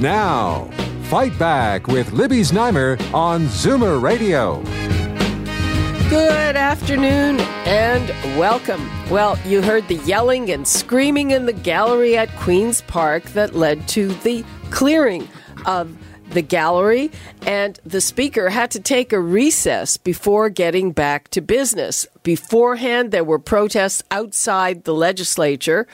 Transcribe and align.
Now, 0.00 0.70
Fight 1.04 1.36
Back 1.40 1.88
with 1.88 2.12
Libby 2.12 2.42
Znaimer 2.42 3.00
on 3.12 3.46
Zoomer 3.46 4.00
Radio. 4.00 4.62
Good 6.08 6.54
afternoon 6.54 7.40
and 7.66 8.08
welcome. 8.38 8.88
Well, 9.10 9.36
you 9.44 9.60
heard 9.60 9.88
the 9.88 9.96
yelling 9.96 10.52
and 10.52 10.68
screaming 10.68 11.32
in 11.32 11.46
the 11.46 11.52
gallery 11.52 12.16
at 12.16 12.28
Queen's 12.36 12.80
Park 12.82 13.24
that 13.30 13.56
led 13.56 13.88
to 13.88 14.06
the 14.22 14.44
clearing 14.70 15.26
of 15.66 15.92
the 16.30 16.42
gallery, 16.42 17.10
and 17.46 17.78
the 17.84 18.00
speaker 18.00 18.50
had 18.50 18.70
to 18.72 18.80
take 18.80 19.12
a 19.12 19.20
recess 19.20 19.96
before 19.96 20.48
getting 20.50 20.92
back 20.92 21.28
to 21.28 21.40
business. 21.40 22.06
Beforehand, 22.22 23.10
there 23.10 23.24
were 23.24 23.38
protests 23.38 24.02
outside 24.10 24.84
the 24.84 24.94
legislature. 24.94 25.86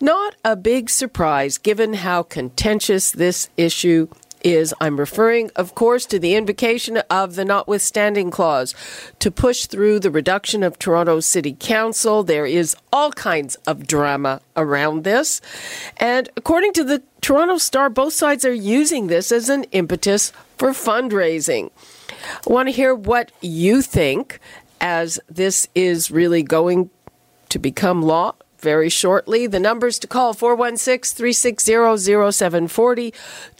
Not 0.00 0.36
a 0.44 0.56
big 0.56 0.90
surprise 0.90 1.58
given 1.58 1.94
how 1.94 2.22
contentious 2.22 3.10
this 3.10 3.48
issue 3.56 4.08
is 4.44 4.74
I'm 4.80 4.98
referring, 4.98 5.50
of 5.56 5.74
course, 5.74 6.06
to 6.06 6.18
the 6.18 6.34
invocation 6.34 6.98
of 7.10 7.34
the 7.34 7.44
notwithstanding 7.44 8.30
clause 8.30 8.74
to 9.18 9.30
push 9.30 9.66
through 9.66 10.00
the 10.00 10.10
reduction 10.10 10.62
of 10.62 10.78
Toronto 10.78 11.20
City 11.20 11.56
Council. 11.58 12.22
There 12.22 12.46
is 12.46 12.76
all 12.92 13.12
kinds 13.12 13.56
of 13.66 13.86
drama 13.86 14.40
around 14.56 15.04
this. 15.04 15.40
And 15.96 16.28
according 16.36 16.72
to 16.74 16.84
the 16.84 17.02
Toronto 17.20 17.58
Star, 17.58 17.88
both 17.88 18.12
sides 18.12 18.44
are 18.44 18.52
using 18.52 19.06
this 19.06 19.32
as 19.32 19.48
an 19.48 19.64
impetus 19.72 20.32
for 20.58 20.70
fundraising. 20.70 21.70
I 22.46 22.52
want 22.52 22.68
to 22.68 22.72
hear 22.72 22.94
what 22.94 23.32
you 23.40 23.82
think 23.82 24.38
as 24.80 25.18
this 25.28 25.68
is 25.74 26.10
really 26.10 26.42
going 26.42 26.90
to 27.48 27.58
become 27.58 28.02
law 28.02 28.34
very 28.62 28.88
shortly. 28.88 29.46
The 29.46 29.60
numbers 29.60 29.98
to 29.98 30.06
call 30.06 30.32
416 30.32 31.16
360 31.16 31.72
0740, 32.32 33.12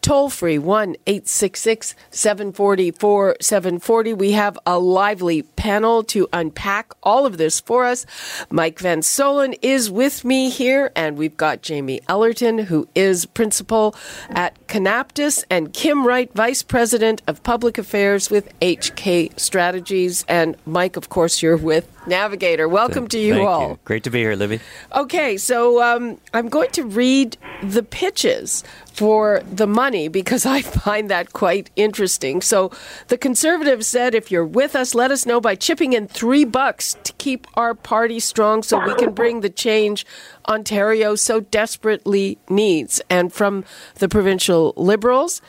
toll 0.03 0.29
free 0.29 0.59
1 0.59 0.97
866 1.07 1.95
744 2.11 3.37
740. 3.41 4.13
We 4.13 4.33
have 4.33 4.59
a 4.67 4.79
lively 4.79 5.43
panel 5.43 6.03
to 6.05 6.29
unpack 6.33 6.93
all 7.03 7.25
of 7.25 7.39
this 7.39 7.61
for 7.61 7.85
us. 7.85 8.05
Mike 8.51 8.81
Van 8.81 9.01
Soelen 9.01 9.57
is 9.63 9.91
with 9.91 10.25
me 10.25 10.51
here, 10.51 10.91
and 10.95 11.17
we've 11.17 11.37
got 11.37 11.63
Jamie 11.63 12.01
Ellerton, 12.09 12.59
who 12.59 12.89
is 12.95 13.25
principal 13.27 13.95
at 14.31 14.67
Conaptus, 14.67 15.45
and 15.49 15.73
Kim 15.73 16.07
Wright, 16.07 16.31
vice 16.35 16.63
president 16.63 17.23
of 17.27 17.43
public 17.43 17.79
affairs 17.79 18.29
with 18.29 18.53
HK 18.61 19.39
Strategies. 19.39 20.25
And 20.29 20.57
Mike, 20.67 20.97
of 20.97 21.09
course, 21.09 21.43
you're 21.43 21.57
with 21.57 21.89
Navigator. 22.07 22.69
Welcome 22.69 23.07
to 23.09 23.19
you 23.19 23.35
Thank 23.35 23.49
all. 23.49 23.69
You. 23.71 23.79
Great 23.85 24.05
to 24.05 24.11
be 24.11 24.19
here, 24.21 24.35
Libby. 24.35 24.61
Okay, 24.95 25.37
so 25.37 25.81
um, 25.81 26.19
I'm 26.35 26.49
going 26.49 26.71
to 26.73 26.85
read 26.85 27.37
the 27.63 27.83
pitches 27.83 28.65
for 28.93 29.43
the 29.51 29.67
money 29.67 30.09
because 30.09 30.45
I 30.45 30.63
find 30.63 31.11
that 31.11 31.33
quite 31.33 31.71
interesting. 31.77 32.43
So 32.43 32.71
the 33.09 33.19
conservatives 33.19 33.87
said, 33.87 34.15
if 34.15 34.31
you're 34.31 34.45
with 34.45 34.77
us, 34.77 34.95
let 34.95 35.11
us 35.11 35.27
know 35.27 35.41
by 35.41 35.55
chipping 35.55 35.93
in 35.95 36.09
three 36.09 36.45
bucks 36.45 36.97
to 37.05 37.13
keep 37.15 37.47
our 37.55 37.75
party 37.75 38.21
strong 38.21 38.63
so 38.63 38.85
we 38.85 38.95
can 38.95 39.13
bring 39.13 39.41
the 39.41 39.51
change 39.51 40.05
Ontario 40.49 41.15
so 41.15 41.41
desperately 41.41 42.39
needs. 42.49 43.01
And 43.09 43.33
from 43.33 43.65
the 43.97 44.09
provincial 44.09 44.75
liberals, 44.77 45.41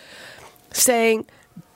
saying, 0.72 1.26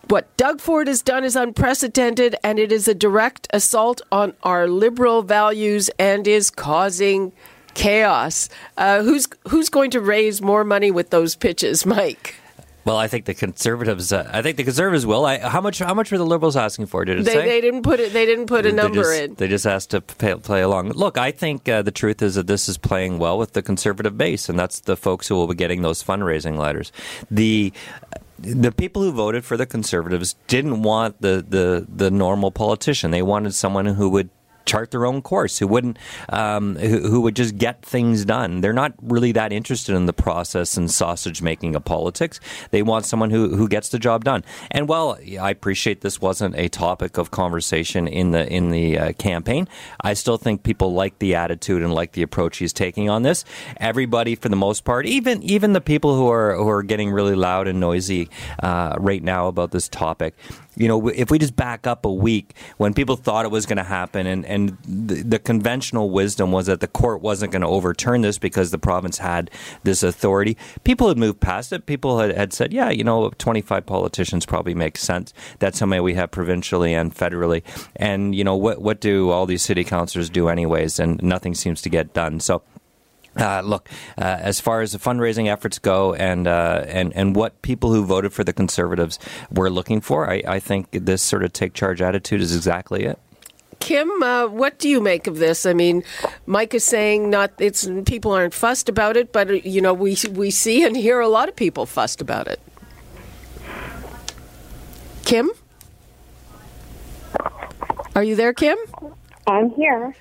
what 0.09 0.35
Doug 0.37 0.61
Ford 0.61 0.87
has 0.87 1.01
done 1.01 1.25
is 1.25 1.35
unprecedented 1.35 2.37
and 2.41 2.59
it 2.59 2.71
is 2.71 2.87
a 2.87 2.95
direct 2.95 3.47
assault 3.51 4.01
on 4.09 4.33
our 4.41 4.67
liberal 4.67 5.21
values 5.21 5.89
and 5.99 6.25
is 6.25 6.49
causing 6.49 7.33
chaos. 7.77 8.49
Uh, 8.75 9.03
who's 9.03 9.27
who's 9.47 9.69
going 9.69 9.91
to 9.91 10.01
raise 10.01 10.41
more 10.41 10.65
money 10.65 10.91
with 10.91 11.11
those 11.11 11.35
pitches, 11.35 11.85
Mike? 11.85 12.35
Well, 12.83 12.95
I 12.95 13.09
think 13.09 13.25
the 13.25 13.33
conservatives. 13.33 14.13
Uh, 14.13 14.29
I 14.31 14.41
think 14.41 14.55
the 14.55 14.63
conservatives 14.63 15.05
will. 15.05 15.25
I, 15.25 15.39
how 15.39 15.59
much? 15.59 15.79
How 15.79 15.93
much 15.93 16.09
were 16.09 16.17
the 16.17 16.25
liberals 16.25 16.55
asking 16.55 16.85
for? 16.85 17.03
Did 17.03 17.19
it 17.19 17.23
they, 17.23 17.33
say? 17.33 17.45
They 17.45 17.59
didn't 17.59 17.83
put 17.83 17.99
it. 17.99 18.13
They 18.13 18.25
didn't 18.25 18.45
put 18.45 18.65
a 18.65 18.69
They 18.69 18.75
number 18.75 19.03
just, 19.03 19.21
in. 19.21 19.33
They 19.35 19.47
just 19.49 19.67
asked 19.67 19.89
to 19.89 19.99
pay, 19.99 20.35
play 20.35 20.61
along. 20.61 20.91
Look, 20.91 21.17
I 21.17 21.31
think 21.31 21.67
uh, 21.67 21.81
the 21.81 21.91
truth 21.91 22.21
is 22.21 22.35
that 22.35 22.47
this 22.47 22.69
is 22.69 22.77
playing 22.77 23.19
well 23.19 23.37
with 23.37 23.51
the 23.51 23.61
conservative 23.61 24.17
base, 24.17 24.47
and 24.47 24.57
that's 24.57 24.79
the 24.79 24.95
folks 24.95 25.27
who 25.27 25.35
will 25.35 25.47
be 25.47 25.55
getting 25.55 25.81
those 25.81 26.01
fundraising 26.01 26.57
letters. 26.57 26.93
The 27.29 27.73
the 28.39 28.71
people 28.71 29.01
who 29.01 29.11
voted 29.11 29.43
for 29.43 29.57
the 29.57 29.65
conservatives 29.65 30.35
didn't 30.47 30.83
want 30.83 31.21
the, 31.21 31.43
the, 31.47 31.87
the 31.89 32.11
normal 32.11 32.51
politician. 32.51 33.11
They 33.11 33.23
wanted 33.23 33.55
someone 33.55 33.87
who 33.87 34.09
would 34.09 34.29
chart 34.67 34.91
their 34.91 35.05
own 35.05 35.21
course, 35.21 35.57
who 35.57 35.67
wouldn't, 35.67 35.97
um, 36.29 36.75
who, 36.75 36.99
who, 37.09 37.21
would 37.21 37.35
just 37.35 37.57
get 37.57 37.83
things 37.83 38.25
done. 38.25 38.61
They're 38.61 38.73
not 38.73 38.93
really 39.01 39.31
that 39.31 39.51
interested 39.51 39.95
in 39.95 40.05
the 40.05 40.13
process 40.13 40.77
and 40.77 40.91
sausage 40.91 41.41
making 41.41 41.75
of 41.75 41.83
politics. 41.85 42.39
They 42.71 42.83
want 42.83 43.05
someone 43.05 43.31
who, 43.31 43.55
who 43.55 43.67
gets 43.67 43.89
the 43.89 43.99
job 43.99 44.23
done. 44.23 44.43
And 44.69 44.87
while 44.87 45.17
I 45.39 45.49
appreciate 45.49 46.01
this 46.01 46.21
wasn't 46.21 46.55
a 46.55 46.67
topic 46.69 47.17
of 47.17 47.31
conversation 47.31 48.07
in 48.07 48.31
the 48.31 48.47
in 48.47 48.69
the 48.69 48.97
uh, 48.99 49.13
campaign, 49.13 49.67
I 50.01 50.13
still 50.13 50.37
think 50.37 50.63
people 50.63 50.93
like 50.93 51.19
the 51.19 51.35
attitude 51.35 51.81
and 51.81 51.93
like 51.93 52.11
the 52.11 52.21
approach 52.21 52.57
he's 52.57 52.73
taking 52.73 53.09
on 53.09 53.23
this. 53.23 53.45
Everybody, 53.77 54.35
for 54.35 54.49
the 54.49 54.55
most 54.55 54.83
part, 54.83 55.05
even 55.05 55.41
even 55.43 55.73
the 55.73 55.81
people 55.81 56.15
who 56.15 56.29
are 56.29 56.55
who 56.55 56.67
are 56.69 56.83
getting 56.83 57.11
really 57.11 57.35
loud 57.35 57.67
and 57.67 57.79
noisy 57.79 58.29
uh, 58.61 58.95
right 58.99 59.23
now 59.23 59.47
about 59.47 59.71
this 59.71 59.87
topic, 59.87 60.35
you 60.77 60.87
know, 60.87 61.07
if 61.09 61.31
we 61.31 61.39
just 61.39 61.55
back 61.55 61.87
up 61.87 62.05
a 62.05 62.13
week 62.13 62.55
when 62.77 62.93
people 62.93 63.15
thought 63.15 63.45
it 63.45 63.51
was 63.51 63.65
going 63.65 63.77
to 63.77 63.83
happen, 63.83 64.27
and, 64.27 64.45
and 64.45 64.77
the, 64.85 65.23
the, 65.23 65.39
conventional 65.39 66.09
wisdom 66.09 66.51
was 66.51 66.67
that 66.67 66.79
the 66.81 66.87
court 66.87 67.21
wasn't 67.21 67.51
going 67.51 67.61
to 67.61 67.67
overturn 67.67 68.21
this 68.21 68.37
because 68.37 68.71
the 68.71 68.77
province 68.77 69.17
had 69.17 69.49
this 69.83 70.03
authority, 70.03 70.57
people 70.83 71.07
had 71.07 71.17
moved 71.17 71.39
past 71.39 71.73
it. 71.73 71.85
People 71.85 72.19
had, 72.19 72.35
had 72.35 72.53
said, 72.53 72.73
yeah, 72.73 72.89
you 72.89 73.03
know, 73.03 73.29
25 73.37 73.85
politicians 73.85 74.45
probably 74.45 74.75
makes 74.75 75.01
sense. 75.01 75.33
That's 75.59 75.79
how 75.79 75.85
many 75.85 76.01
we 76.01 76.13
have 76.13 76.31
provincially 76.31 76.93
and 76.93 77.13
federally. 77.13 77.63
And, 77.95 78.35
you 78.35 78.43
know, 78.43 78.55
what, 78.55 78.81
what 78.81 78.99
do 78.99 79.31
all 79.31 79.45
these 79.45 79.63
city 79.63 79.83
councilors 79.83 80.29
do 80.29 80.49
anyways? 80.49 80.99
And 80.99 81.21
nothing 81.23 81.55
seems 81.55 81.81
to 81.83 81.89
get 81.89 82.13
done. 82.13 82.39
So, 82.39 82.61
uh, 83.37 83.61
look, 83.61 83.89
uh, 84.17 84.21
as 84.23 84.59
far 84.59 84.81
as 84.81 84.91
the 84.91 84.97
fundraising 84.99 85.47
efforts 85.47 85.79
go, 85.79 86.13
and 86.13 86.47
uh, 86.47 86.83
and 86.87 87.13
and 87.15 87.35
what 87.35 87.61
people 87.61 87.93
who 87.93 88.05
voted 88.05 88.33
for 88.33 88.43
the 88.43 88.53
Conservatives 88.53 89.19
were 89.51 89.69
looking 89.69 90.01
for, 90.01 90.29
I, 90.29 90.41
I 90.47 90.59
think 90.59 90.91
this 90.91 91.21
sort 91.21 91.43
of 91.43 91.53
take 91.53 91.73
charge 91.73 92.01
attitude 92.01 92.41
is 92.41 92.55
exactly 92.55 93.05
it. 93.05 93.19
Kim, 93.79 94.23
uh, 94.23 94.47
what 94.47 94.79
do 94.79 94.89
you 94.89 94.99
make 94.99 95.27
of 95.27 95.37
this? 95.37 95.65
I 95.65 95.73
mean, 95.73 96.03
Mike 96.45 96.73
is 96.73 96.83
saying 96.83 97.29
not 97.29 97.51
it's 97.59 97.87
people 98.05 98.31
aren't 98.31 98.53
fussed 98.53 98.89
about 98.89 99.17
it, 99.17 99.31
but 99.31 99.49
uh, 99.49 99.53
you 99.53 99.81
know 99.81 99.93
we 99.93 100.17
we 100.31 100.51
see 100.51 100.83
and 100.83 100.95
hear 100.95 101.19
a 101.19 101.27
lot 101.27 101.47
of 101.47 101.55
people 101.55 101.85
fussed 101.85 102.21
about 102.21 102.47
it. 102.47 102.59
Kim, 105.25 105.51
are 108.15 108.23
you 108.23 108.35
there, 108.35 108.53
Kim? 108.53 108.77
I'm 109.45 109.69
here. 109.71 110.15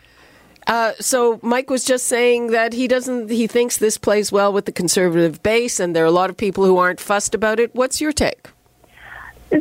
Uh, 0.67 0.93
so 0.99 1.39
Mike 1.43 1.71
was 1.71 1.85
just 1.85 2.07
saying 2.07 2.49
that 2.49 2.73
he 2.73 2.89
doesn't. 2.89 3.31
He 3.31 3.47
thinks 3.47 3.77
this 3.77 3.99
plays 3.99 4.33
well 4.33 4.53
with 4.53 4.65
the 4.65 4.73
conservative 4.73 5.43
base, 5.43 5.79
and 5.79 5.95
there 5.95 6.03
are 6.03 6.09
a 6.09 6.13
lot 6.13 6.29
of 6.29 6.37
people 6.37 6.65
who 6.65 6.77
aren't 6.79 7.01
fussed 7.01 7.35
about 7.35 7.61
it. 7.61 7.75
What's 7.75 8.01
your 8.01 8.13
take? 8.13 8.49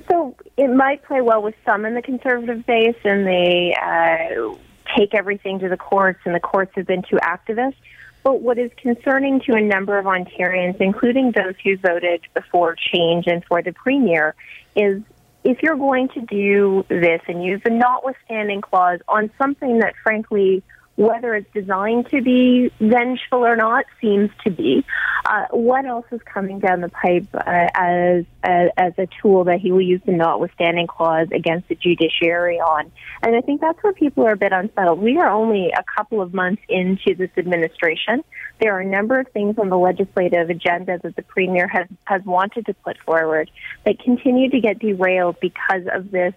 So 0.09 0.35
it 0.57 0.69
might 0.69 1.03
play 1.03 1.21
well 1.21 1.44
with 1.44 1.53
some 1.63 1.85
in 1.85 1.94
the 1.94 2.01
conservative 2.01 2.65
base, 2.65 2.95
and 3.03 3.27
they 3.27 3.75
uh, 3.80 4.56
take 4.97 5.13
everything 5.13 5.59
to 5.59 5.69
the 5.69 5.77
courts, 5.77 6.19
and 6.25 6.33
the 6.33 6.39
courts 6.39 6.71
have 6.75 6.88
been 6.88 7.03
too 7.03 7.18
activist. 7.18 7.75
But 8.24 8.41
what 8.41 8.57
is 8.57 8.71
concerning 8.77 9.41
to 9.41 9.53
a 9.53 9.62
number 9.62 10.00
of 10.00 10.06
Ontarians, 10.06 10.81
including 10.81 11.33
those 11.33 11.53
who 11.63 11.77
voted 11.77 12.21
for 12.51 12.75
change 12.75 13.27
and 13.27 13.45
for 13.45 13.62
the 13.62 13.71
premier, 13.71 14.33
is 14.75 15.03
if 15.44 15.62
you're 15.62 15.75
going 15.75 16.09
to 16.09 16.21
do 16.21 16.83
this 16.89 17.21
and 17.27 17.44
use 17.44 17.62
the 17.63 17.69
notwithstanding 17.69 18.62
clause 18.62 19.00
on 19.07 19.30
something 19.38 19.77
that, 19.77 19.94
frankly, 20.01 20.63
whether 20.95 21.36
it's 21.36 21.51
designed 21.53 22.07
to 22.09 22.21
be 22.21 22.71
vengeful 22.80 23.45
or 23.45 23.56
not 23.56 23.86
seems 24.00 24.30
to 24.44 24.50
be. 24.50 24.86
Uh, 25.25 25.45
what 25.51 25.86
else 25.86 26.06
is 26.12 26.21
coming 26.21 26.59
down 26.59 26.81
the 26.81 26.89
pipe 26.89 27.27
uh, 27.33 27.68
as, 27.74 28.25
as 28.44 28.69
as 28.77 28.94
a 28.97 29.07
tool 29.21 29.44
that 29.45 29.59
he 29.59 29.71
will 29.71 29.81
use 29.81 30.01
the 30.06 30.12
notwithstanding 30.12 30.88
clause 30.88 31.27
against 31.33 31.68
the 31.68 31.75
judiciary 31.75 32.59
on? 32.59 32.92
And 33.21 33.36
I 33.36 33.42
think 33.42 33.59
that's 33.59 33.81
where 33.83 33.94
people 33.94 34.25
are 34.25 34.33
a 34.33 34.38
bit 34.38 34.53
unsettled. 34.53 35.00
We 35.00 35.18
are 35.18 35.30
only 35.30 35.71
a 35.71 35.83
couple 35.97 36.21
of 36.21 36.33
months 36.33 36.62
into 36.69 37.15
this 37.15 37.31
administration. 37.38 38.24
There 38.62 38.74
are 38.74 38.80
a 38.80 38.86
number 38.86 39.19
of 39.19 39.27
things 39.30 39.57
on 39.57 39.69
the 39.69 39.77
legislative 39.77 40.50
agenda 40.50 41.00
that 41.03 41.15
the 41.15 41.24
Premier 41.24 41.68
has, 41.68 41.88
has 42.06 42.24
wanted 42.24 42.68
to 42.68 42.74
put 42.74 42.97
forward 43.00 43.51
that 43.86 44.00
continue 44.00 44.50
to 44.51 44.62
get 44.62 44.80
derailed 44.80 45.38
because 45.42 45.83
of 45.92 46.12
this 46.12 46.33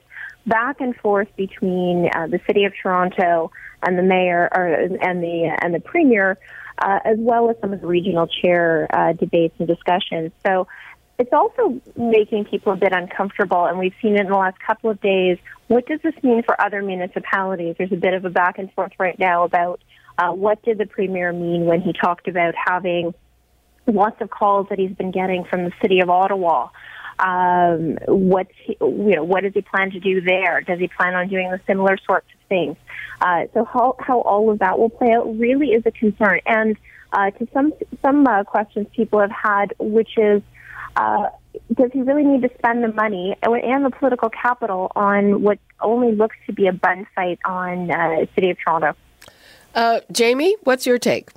back 0.47 0.81
and 0.81 0.97
forth 0.97 1.29
between 1.37 2.09
uh, 2.15 2.27
the 2.27 2.41
City 2.47 2.65
of 2.65 2.73
Toronto 2.83 3.53
and 3.83 3.99
the 3.99 4.03
Mayor 4.03 4.49
or, 4.53 4.67
and 4.67 5.23
the 5.23 5.57
and 5.61 5.75
the 5.75 5.81
Premier, 5.81 6.39
uh, 6.79 6.99
as 7.05 7.17
well 7.19 7.51
as 7.51 7.57
some 7.61 7.73
of 7.73 7.81
the 7.81 7.87
regional 7.87 8.27
chair 8.27 8.89
uh, 8.93 9.13
debates 9.13 9.55
and 9.59 9.69
discussions. 9.69 10.33
So 10.47 10.67
it's 11.19 11.33
also 11.33 11.81
making 11.97 12.45
people 12.45 12.73
a 12.73 12.77
bit 12.77 12.93
uncomfortable, 12.93 13.65
and 13.67 13.79
we've 13.79 13.95
seen 14.01 14.15
it 14.15 14.21
in 14.21 14.29
the 14.29 14.37
last 14.37 14.59
couple 14.61 14.91
of 14.91 15.01
days. 15.01 15.39
What 15.67 15.87
does 15.87 16.01
this 16.03 16.15
mean 16.23 16.43
for 16.45 16.61
other 16.61 16.81
municipalities? 16.83 17.75
There's 17.77 17.93
a 17.93 17.97
bit 17.97 18.15
of 18.15 18.25
a 18.25 18.31
back 18.31 18.59
and 18.59 18.73
forth 18.73 18.93
right 18.99 19.19
now 19.19 19.45
about 19.45 19.81
uh, 20.17 20.33
what 20.33 20.63
did 20.63 20.79
the 20.79 20.87
premier 20.87 21.33
mean 21.33 21.67
when 21.67 21.81
he 21.81 21.93
talked 21.93 22.29
about 22.29 22.55
having 22.57 23.15
lots 23.87 24.21
of 24.21 24.31
calls 24.31 24.69
that 24.71 24.79
he's 24.79 24.93
been 24.93 25.11
getting 25.11 25.45
from 25.45 25.65
the 25.65 25.73
city 25.83 26.01
of 26.01 26.11
Ottawa. 26.11 26.69
Um, 27.19 27.99
what's 28.07 28.53
he, 28.65 28.77
you 28.81 29.17
know 29.17 29.25
what 29.25 29.43
does 29.43 29.55
he 29.55 29.63
plan 29.63 29.91
to 29.91 29.99
do 30.01 30.21
there? 30.21 30.61
Does 30.61 30.79
he 30.79 30.89
plan 30.89 31.15
on 31.15 31.29
doing 31.29 31.51
the 31.51 31.61
similar 31.67 31.97
sorts 32.07 32.29
of 32.33 32.38
things? 32.49 32.77
Uh, 33.21 33.45
so 33.55 33.65
how 33.65 33.97
how 33.99 34.21
all 34.21 34.51
of 34.51 34.59
that 34.61 34.79
will 34.79 34.91
play 34.91 35.13
out 35.13 35.39
really 35.39 35.69
is 35.69 35.83
a 35.87 35.91
concern. 35.91 36.41
And 36.47 36.77
uh, 37.13 37.31
to 37.33 37.49
some 37.53 37.73
some 38.03 38.27
uh, 38.27 38.45
questions 38.45 38.87
people 38.95 39.21
have 39.21 39.31
had, 39.31 39.75
which 39.79 40.17
is 40.17 40.43
uh, 40.97 41.29
does 41.75 41.91
he 41.93 42.03
really 42.03 42.25
need 42.25 42.43
to 42.43 42.51
spend 42.59 42.83
the 42.83 42.93
money 42.93 43.37
and 43.43 43.85
the 43.85 43.91
political 43.91 44.31
capital 44.31 44.93
on 44.97 45.43
what 45.43 45.59
only 45.81 46.15
looks 46.15 46.37
to 46.47 46.53
be 46.53 46.67
a 46.67 46.73
bun 46.73 47.07
fight 47.15 47.39
on 47.45 47.91
uh, 47.91 48.27
City 48.35 48.51
of 48.51 48.59
Toronto? 48.59 48.95
Uh, 49.75 50.01
Jamie, 50.11 50.57
what's 50.65 50.87
your 50.87 50.99
take? 50.99 51.31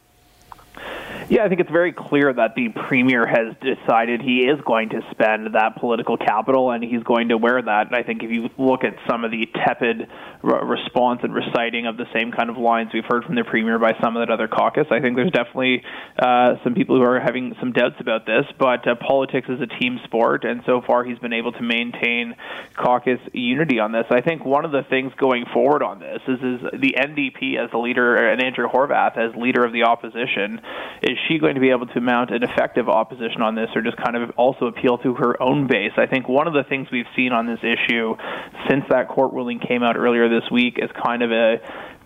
Yeah, 1.31 1.45
I 1.45 1.47
think 1.47 1.61
it's 1.61 1.71
very 1.71 1.93
clear 1.93 2.33
that 2.33 2.55
the 2.55 2.67
premier 2.89 3.25
has 3.25 3.55
decided 3.63 4.19
he 4.21 4.39
is 4.51 4.59
going 4.67 4.89
to 4.89 4.99
spend 5.11 5.55
that 5.55 5.77
political 5.79 6.17
capital 6.17 6.71
and 6.71 6.83
he's 6.83 7.03
going 7.03 7.29
to 7.29 7.37
wear 7.37 7.61
that. 7.61 7.87
And 7.87 7.95
I 7.95 8.03
think 8.03 8.21
if 8.21 8.31
you 8.31 8.49
look 8.57 8.83
at 8.83 8.95
some 9.09 9.23
of 9.23 9.31
the 9.31 9.47
tepid 9.63 10.09
re- 10.43 10.59
response 10.61 11.21
and 11.23 11.33
reciting 11.33 11.87
of 11.87 11.95
the 11.95 12.03
same 12.13 12.33
kind 12.33 12.49
of 12.49 12.57
lines 12.57 12.91
we've 12.93 13.07
heard 13.07 13.23
from 13.23 13.35
the 13.35 13.45
premier 13.45 13.79
by 13.79 13.93
some 14.03 14.17
of 14.17 14.27
that 14.27 14.29
other 14.29 14.49
caucus, 14.49 14.87
I 14.91 14.99
think 14.99 15.15
there's 15.15 15.31
definitely 15.31 15.83
uh, 16.19 16.55
some 16.65 16.75
people 16.75 16.97
who 16.97 17.03
are 17.03 17.21
having 17.21 17.55
some 17.61 17.71
doubts 17.71 17.95
about 18.01 18.25
this. 18.25 18.43
But 18.59 18.85
uh, 18.85 18.95
politics 18.95 19.47
is 19.47 19.61
a 19.61 19.67
team 19.79 20.01
sport, 20.03 20.43
and 20.43 20.63
so 20.65 20.81
far 20.85 21.05
he's 21.05 21.19
been 21.19 21.31
able 21.31 21.53
to 21.53 21.63
maintain 21.63 22.35
caucus 22.75 23.21
unity 23.31 23.79
on 23.79 23.93
this. 23.93 24.03
I 24.11 24.19
think 24.19 24.43
one 24.43 24.65
of 24.65 24.73
the 24.73 24.83
things 24.83 25.13
going 25.15 25.45
forward 25.53 25.81
on 25.81 25.99
this 25.99 26.19
is, 26.27 26.39
is 26.43 26.59
the 26.75 26.99
NDP 26.99 27.55
as 27.55 27.71
the 27.71 27.77
leader 27.77 28.17
and 28.17 28.43
Andrea 28.43 28.67
Horwath 28.67 29.15
as 29.15 29.33
leader 29.39 29.63
of 29.63 29.71
the 29.71 29.83
opposition 29.83 30.59
is 31.01 31.20
she 31.27 31.37
going 31.39 31.55
to 31.55 31.61
be 31.61 31.69
able 31.69 31.87
to 31.87 32.01
mount 32.01 32.31
an 32.31 32.43
effective 32.43 32.89
opposition 32.89 33.41
on 33.41 33.55
this 33.55 33.69
or 33.75 33.81
just 33.81 33.97
kind 33.97 34.15
of 34.15 34.31
also 34.37 34.65
appeal 34.65 34.97
to 34.99 35.13
her 35.15 35.41
own 35.41 35.67
base? 35.67 35.93
I 35.97 36.05
think 36.05 36.27
one 36.27 36.47
of 36.47 36.53
the 36.53 36.63
things 36.63 36.87
we've 36.91 37.09
seen 37.15 37.31
on 37.31 37.47
this 37.47 37.59
issue 37.63 38.15
since 38.69 38.83
that 38.89 39.07
court 39.07 39.33
ruling 39.33 39.59
came 39.59 39.83
out 39.83 39.97
earlier 39.97 40.29
this 40.29 40.49
week 40.51 40.77
is 40.77 40.89
kind 41.03 41.23
of 41.23 41.31
a 41.31 41.57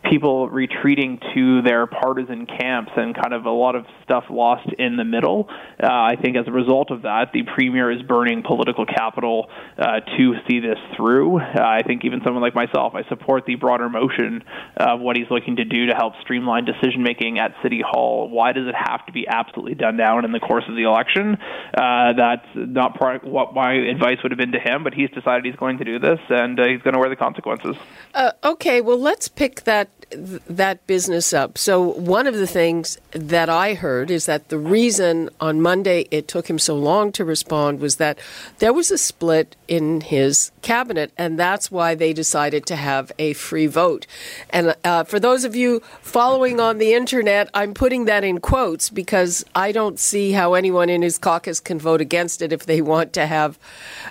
people 0.10 0.50
retreating 0.50 1.20
to 1.34 1.62
their 1.62 1.88
partisan 1.88 2.46
camps 2.46 2.92
and 2.96 3.16
kind 3.16 3.34
of 3.34 3.46
a 3.46 3.52
lot 3.52 3.76
of 3.76 3.86
stuff 4.04 4.26
lost 4.30 4.68
in 4.78 4.98
the 4.98 5.04
middle. 5.04 5.48
Uh, 5.82 5.88
I 5.88 6.16
think 6.22 6.38
as 6.38 6.48
a 6.48 6.52
result 6.52 6.92
of 6.92 7.04
that, 7.04 7.32
the 7.34 7.44
premier 7.44 7.92
is 7.92 8.02
burning 8.04 8.44
political 8.44 8.86
capital 8.86 9.48
uh, 9.78 10.02
to 10.18 10.34
see 10.48 10.60
this 10.60 10.78
through. 10.96 11.40
Uh, 11.40 11.62
I 11.62 11.82
think 11.86 12.06
even 12.06 12.22
someone 12.24 12.42
like 12.42 12.56
myself, 12.56 12.94
I 12.96 13.08
support 13.10 13.46
the 13.46 13.56
broader 13.56 13.90
motion 13.90 14.44
of 14.78 15.00
what 15.00 15.18
he's 15.18 15.28
looking 15.30 15.58
to 15.58 15.66
do 15.66 15.88
to 15.88 15.96
help 15.96 16.14
streamline 16.22 16.66
decision 16.66 17.04
making 17.04 17.40
at 17.40 17.54
City 17.64 17.82
Hall. 17.86 18.30
Why 18.30 18.52
does 18.52 18.68
it 18.68 18.76
have 18.76 19.06
to 19.08 19.12
be 19.12 19.28
absolutely 19.28 19.76
done 19.76 19.98
down 19.98 20.26
in 20.26 20.32
the 20.32 20.40
course 20.40 20.66
of 20.68 20.76
the 20.76 20.84
election? 20.84 21.38
Uh, 21.74 22.14
that's 22.14 22.48
not 22.56 22.96
part 22.96 23.24
what 23.24 23.54
my 23.54 23.74
advice 23.74 24.18
would 24.24 24.32
have 24.32 24.40
been 24.40 24.52
to 24.52 24.60
him, 24.60 24.84
but 24.84 24.94
he's 24.94 25.10
decided 25.12 25.46
he's 25.46 25.56
going 25.56 25.78
to 25.80 25.86
do 25.86 26.00
this 26.00 26.20
and 26.30 26.60
uh, 26.60 26.66
he's 26.68 26.82
going 26.82 26.94
to 26.94 27.00
wear 27.00 27.10
the 27.10 27.16
consequences. 27.16 27.76
Uh, 28.14 28.32
okay, 28.44 28.82
well, 28.82 29.00
let's 29.00 29.28
pick 29.28 29.64
that 29.64 29.90
that 30.12 30.86
business 30.88 31.34
up. 31.34 31.58
So 31.58 31.82
one 31.82 32.28
of 32.28 32.36
the 32.36 32.48
things 32.48 32.98
that 33.12 33.50
I 33.50 33.74
heard 33.74 34.12
is 34.12 34.26
that 34.28 34.50
the 34.50 34.58
reason 34.58 35.30
on 35.40 35.62
Monday 35.62 36.08
it 36.12 36.28
took 36.28 36.50
him 36.50 36.60
so 36.60 36.76
long 36.76 37.12
to 37.14 37.26
respond 37.26 37.80
was 37.80 37.96
that 37.98 38.18
there 38.60 38.74
was 38.74 38.92
a 38.92 38.98
split 38.98 39.56
in 39.68 40.02
his 40.02 40.52
cabinet, 40.62 41.12
and 41.18 41.40
that's 41.40 41.72
why 41.72 41.96
they 41.96 42.14
decided 42.14 42.66
to 42.68 42.76
have 42.76 43.12
a 43.18 43.34
free 43.34 43.68
vote. 43.68 44.06
And 44.52 44.76
uh, 44.84 45.04
for 45.06 45.20
those 45.20 45.44
of 45.44 45.56
you 45.56 45.82
following 46.02 46.60
on 46.60 46.78
the 46.78 46.94
internet, 46.94 47.50
I'm 47.54 47.74
putting 47.74 48.06
that 48.06 48.24
in 48.24 48.40
quotes 48.40 48.90
because 48.90 49.44
I 49.56 49.72
don't 49.72 50.00
see 50.00 50.32
how 50.32 50.54
anyone 50.54 50.90
in 50.90 51.02
his 51.02 51.18
caucus 51.18 51.60
can 51.60 51.80
vote 51.80 52.02
against 52.02 52.42
it 52.42 52.54
if 52.54 52.66
they 52.66 52.82
want 52.82 53.12
to 53.14 53.26
have 53.26 53.58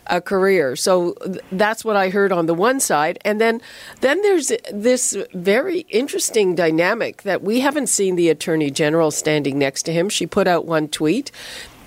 a 0.08 0.20
career. 0.20 0.76
So 0.76 1.14
that's 1.52 1.84
what 1.84 1.96
I 1.96 2.08
heard 2.10 2.32
on 2.32 2.46
the 2.46 2.54
one 2.54 2.80
side, 2.80 3.18
and 3.24 3.40
then 3.40 3.60
then 4.00 4.20
there's 4.22 4.50
this 4.72 5.16
very 5.32 5.73
interesting 5.80 6.54
dynamic 6.54 7.22
that 7.22 7.42
we 7.42 7.60
haven't 7.60 7.88
seen 7.88 8.16
the 8.16 8.30
Attorney 8.30 8.70
General 8.70 9.10
standing 9.10 9.58
next 9.58 9.82
to 9.84 9.92
him. 9.92 10.08
She 10.08 10.26
put 10.26 10.46
out 10.46 10.66
one 10.66 10.88
tweet. 10.88 11.30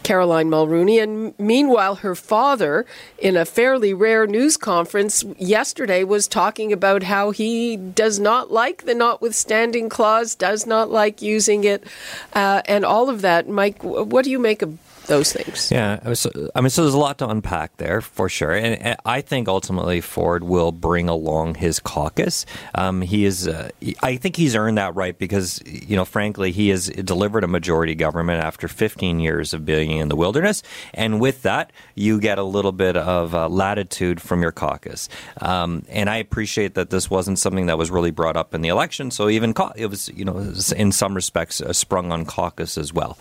Caroline 0.07 0.49
Mulroney. 0.49 1.03
And 1.03 1.37
meanwhile, 1.37 1.95
her 1.95 2.15
father, 2.15 2.85
in 3.17 3.35
a 3.35 3.43
fairly 3.43 3.93
rare 3.93 4.25
news 4.25 4.55
conference 4.55 5.25
yesterday, 5.37 6.05
was 6.05 6.29
talking 6.29 6.71
about 6.71 7.03
how 7.03 7.31
he 7.31 7.75
does 7.75 8.17
not 8.17 8.49
like 8.49 8.85
the 8.85 8.95
notwithstanding 8.95 9.89
clause, 9.89 10.33
does 10.33 10.65
not 10.65 10.89
like 10.89 11.21
using 11.21 11.65
it, 11.65 11.83
uh, 12.31 12.61
and 12.65 12.85
all 12.85 13.09
of 13.09 13.21
that. 13.21 13.49
Mike, 13.49 13.83
what 13.83 14.23
do 14.23 14.31
you 14.31 14.39
make 14.39 14.61
of 14.61 14.77
those 15.07 15.33
things. 15.33 15.71
Yeah, 15.71 16.13
so, 16.13 16.29
I 16.55 16.61
mean, 16.61 16.69
so 16.69 16.83
there's 16.83 16.93
a 16.93 16.99
lot 16.99 17.17
to 17.19 17.27
unpack 17.27 17.77
there 17.77 18.01
for 18.01 18.29
sure, 18.29 18.53
and, 18.53 18.81
and 18.81 18.97
I 19.05 19.21
think 19.21 19.47
ultimately 19.47 20.01
Ford 20.01 20.43
will 20.43 20.71
bring 20.71 21.09
along 21.09 21.55
his 21.55 21.79
caucus. 21.79 22.45
Um, 22.75 23.01
he 23.01 23.25
is, 23.25 23.47
uh, 23.47 23.69
I 24.01 24.17
think 24.17 24.35
he's 24.35 24.55
earned 24.55 24.77
that 24.77 24.95
right 24.95 25.17
because 25.17 25.61
you 25.65 25.95
know, 25.95 26.05
frankly, 26.05 26.51
he 26.51 26.69
has 26.69 26.87
delivered 26.87 27.43
a 27.43 27.47
majority 27.47 27.95
government 27.95 28.43
after 28.43 28.67
15 28.67 29.19
years 29.19 29.53
of 29.53 29.65
being 29.65 29.91
in 29.91 30.09
the 30.09 30.15
wilderness, 30.15 30.63
and 30.93 31.19
with 31.19 31.43
that, 31.43 31.71
you 31.95 32.19
get 32.19 32.37
a 32.37 32.43
little 32.43 32.71
bit 32.71 32.97
of 32.97 33.33
uh, 33.33 33.49
latitude 33.49 34.21
from 34.21 34.41
your 34.41 34.51
caucus. 34.51 35.09
Um, 35.41 35.83
and 35.89 36.09
I 36.09 36.17
appreciate 36.17 36.75
that 36.75 36.89
this 36.89 37.09
wasn't 37.09 37.39
something 37.39 37.67
that 37.67 37.77
was 37.77 37.89
really 37.89 38.11
brought 38.11 38.37
up 38.37 38.53
in 38.53 38.61
the 38.61 38.69
election, 38.69 39.11
so 39.11 39.29
even 39.29 39.53
ca- 39.53 39.73
it 39.75 39.87
was, 39.87 40.09
you 40.09 40.25
know, 40.25 40.53
in 40.75 40.91
some 40.91 41.13
respects, 41.13 41.61
uh, 41.61 41.73
sprung 41.73 42.11
on 42.11 42.25
caucus 42.25 42.77
as 42.77 42.93
well. 42.93 43.17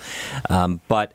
Um, 0.50 0.80
but 0.88 1.12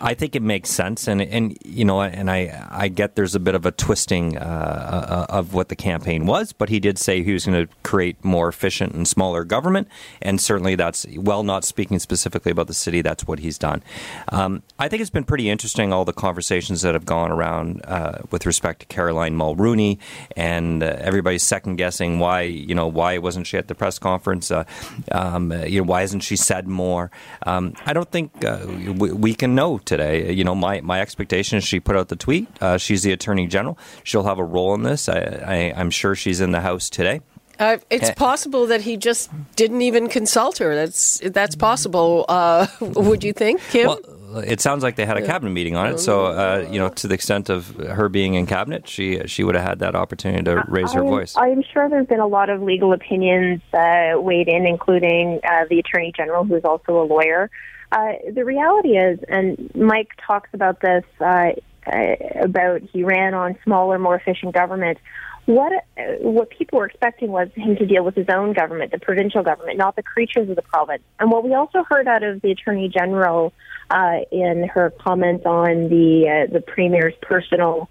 I 0.00 0.14
think 0.14 0.36
it 0.36 0.42
makes 0.42 0.70
sense, 0.70 1.08
and 1.08 1.20
and 1.20 1.56
you 1.64 1.84
know, 1.84 2.02
and 2.02 2.30
I 2.30 2.66
I 2.70 2.88
get 2.88 3.16
there's 3.16 3.34
a 3.34 3.40
bit 3.40 3.54
of 3.54 3.66
a 3.66 3.72
twisting 3.72 4.36
uh, 4.36 5.26
uh 5.30 5.32
of 5.32 5.54
what 5.54 5.68
the 5.68 5.76
campaign 5.76 6.26
was, 6.26 6.52
but 6.52 6.68
he 6.68 6.80
did 6.80 6.98
say 6.98 7.22
he 7.22 7.32
was 7.32 7.46
going 7.46 7.66
to 7.66 7.72
create 7.82 8.24
more 8.24 8.48
efficient 8.48 8.94
and 8.94 9.06
smaller 9.06 9.44
government, 9.44 9.88
and 10.22 10.40
certainly 10.40 10.74
that's 10.74 11.06
well, 11.16 11.42
not 11.42 11.64
speaking 11.64 11.98
specifically 11.98 12.52
about 12.52 12.66
the 12.66 12.74
city, 12.74 13.02
that's 13.02 13.26
what 13.26 13.38
he's 13.38 13.58
done. 13.58 13.82
Um, 14.28 14.62
I 14.78 14.88
think 14.88 15.00
it's 15.00 15.10
been 15.10 15.24
pretty 15.24 15.50
interesting 15.50 15.92
all 15.92 16.04
the 16.04 16.12
conversations 16.12 16.82
that 16.82 16.94
have 16.94 17.06
gone 17.06 17.30
around 17.30 17.82
uh, 17.84 18.18
with 18.30 18.46
respect 18.46 18.80
to 18.80 18.86
Caroline 18.86 19.36
Mulroney, 19.36 19.98
and 20.36 20.82
uh, 20.82 20.96
everybody's 20.98 21.42
second 21.42 21.76
guessing 21.76 22.18
why 22.18 22.42
you 22.42 22.74
know 22.74 22.86
why 22.86 23.18
wasn't 23.18 23.46
she 23.46 23.56
at 23.56 23.68
the 23.68 23.74
press 23.74 23.98
conference? 23.98 24.50
Uh, 24.50 24.64
um, 25.12 25.52
you 25.66 25.80
know 25.80 25.86
why 25.86 26.00
hasn't 26.00 26.22
she 26.22 26.36
said 26.36 26.66
more? 26.66 27.10
Um, 27.46 27.74
I 27.86 27.92
don't 27.92 28.10
think 28.10 28.44
uh, 28.44 28.66
we, 28.66 29.12
we 29.12 29.34
can 29.34 29.54
know 29.54 29.63
know 29.64 29.78
today. 29.78 30.32
You 30.32 30.44
know, 30.44 30.54
my, 30.54 30.80
my 30.80 31.00
expectation 31.00 31.58
is 31.58 31.64
she 31.64 31.80
put 31.80 31.96
out 31.96 32.08
the 32.08 32.16
tweet. 32.16 32.48
Uh, 32.60 32.78
she's 32.78 33.02
the 33.02 33.12
attorney 33.12 33.46
general. 33.46 33.78
She'll 34.02 34.24
have 34.24 34.38
a 34.38 34.44
role 34.44 34.74
in 34.74 34.82
this. 34.82 35.08
I, 35.08 35.18
I, 35.18 35.54
am 35.80 35.90
sure 35.90 36.14
she's 36.14 36.40
in 36.40 36.52
the 36.52 36.60
House 36.60 36.90
today. 36.90 37.20
Uh, 37.58 37.78
it's 37.88 38.10
eh. 38.10 38.14
possible 38.14 38.66
that 38.66 38.80
he 38.80 38.96
just 38.96 39.30
didn't 39.54 39.82
even 39.82 40.08
consult 40.08 40.58
her. 40.58 40.74
That's 40.74 41.20
that's 41.24 41.54
possible. 41.54 42.24
Uh, 42.28 42.66
would 42.80 43.22
you 43.22 43.32
think, 43.32 43.60
Kim? 43.70 43.86
Well, 43.86 44.00
it 44.44 44.60
sounds 44.60 44.82
like 44.82 44.96
they 44.96 45.06
had 45.06 45.16
a 45.16 45.24
cabinet 45.24 45.50
meeting 45.50 45.76
on 45.76 45.86
it. 45.86 46.00
So, 46.00 46.26
uh, 46.26 46.66
you 46.68 46.80
know, 46.80 46.88
to 46.88 47.06
the 47.06 47.14
extent 47.14 47.50
of 47.50 47.68
her 47.76 48.08
being 48.08 48.34
in 48.34 48.46
cabinet, 48.46 48.88
she 48.88 49.24
she 49.26 49.44
would 49.44 49.54
have 49.54 49.64
had 49.64 49.78
that 49.78 49.94
opportunity 49.94 50.42
to 50.42 50.64
raise 50.66 50.92
her 50.94 51.02
I'm, 51.02 51.06
voice. 51.06 51.36
I'm 51.36 51.62
sure 51.72 51.88
there's 51.88 52.08
been 52.08 52.18
a 52.18 52.26
lot 52.26 52.50
of 52.50 52.60
legal 52.60 52.92
opinions 52.92 53.62
uh, 53.72 54.14
weighed 54.16 54.48
in, 54.48 54.66
including 54.66 55.38
uh, 55.48 55.66
the 55.70 55.78
attorney 55.78 56.12
general, 56.16 56.44
who's 56.44 56.64
also 56.64 57.00
a 57.00 57.06
lawyer. 57.06 57.50
Uh, 57.94 58.14
the 58.32 58.44
reality 58.44 58.96
is, 58.98 59.20
and 59.28 59.70
Mike 59.72 60.08
talks 60.26 60.50
about 60.52 60.80
this 60.80 61.04
uh, 61.20 61.52
uh, 61.86 62.16
about 62.42 62.82
he 62.92 63.04
ran 63.04 63.34
on 63.34 63.56
smaller, 63.62 64.00
more 64.00 64.16
efficient 64.16 64.52
government. 64.52 64.98
What 65.46 65.72
what 66.20 66.50
people 66.50 66.80
were 66.80 66.86
expecting 66.86 67.30
was 67.30 67.50
him 67.54 67.76
to 67.76 67.86
deal 67.86 68.04
with 68.04 68.16
his 68.16 68.26
own 68.28 68.52
government, 68.52 68.90
the 68.90 68.98
provincial 68.98 69.44
government, 69.44 69.78
not 69.78 69.94
the 69.94 70.02
creatures 70.02 70.50
of 70.50 70.56
the 70.56 70.62
province. 70.62 71.04
And 71.20 71.30
what 71.30 71.44
we 71.44 71.54
also 71.54 71.84
heard 71.88 72.08
out 72.08 72.24
of 72.24 72.42
the 72.42 72.50
attorney 72.50 72.88
general 72.88 73.52
uh, 73.90 74.20
in 74.32 74.66
her 74.74 74.90
comments 74.90 75.46
on 75.46 75.88
the 75.88 76.48
uh, 76.48 76.52
the 76.52 76.62
premier's 76.62 77.14
personal 77.22 77.88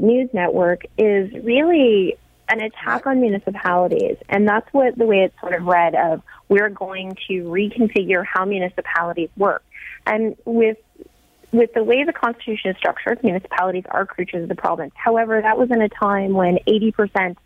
news 0.00 0.30
network 0.32 0.86
is 0.96 1.30
really 1.44 2.16
an 2.50 2.60
attack 2.60 3.06
on 3.06 3.20
municipalities, 3.20 4.16
and 4.28 4.46
that's 4.46 4.68
what 4.72 4.96
the 4.98 5.06
way 5.06 5.20
it's 5.20 5.40
sort 5.40 5.54
of 5.54 5.64
read 5.64 5.94
of 5.94 6.22
we're 6.48 6.68
going 6.68 7.16
to 7.28 7.44
reconfigure 7.44 8.24
how 8.24 8.44
municipalities 8.44 9.30
work. 9.36 9.62
And 10.06 10.36
with 10.44 10.78
with 11.52 11.74
the 11.74 11.82
way 11.82 12.04
the 12.04 12.12
Constitution 12.12 12.70
is 12.70 12.76
structured, 12.76 13.22
municipalities 13.24 13.84
are 13.90 14.06
creatures 14.06 14.44
of 14.44 14.48
the 14.48 14.54
province. 14.54 14.92
However, 14.94 15.40
that 15.40 15.58
was 15.58 15.70
in 15.70 15.82
a 15.82 15.88
time 15.88 16.32
when 16.32 16.58
80% 16.66 17.36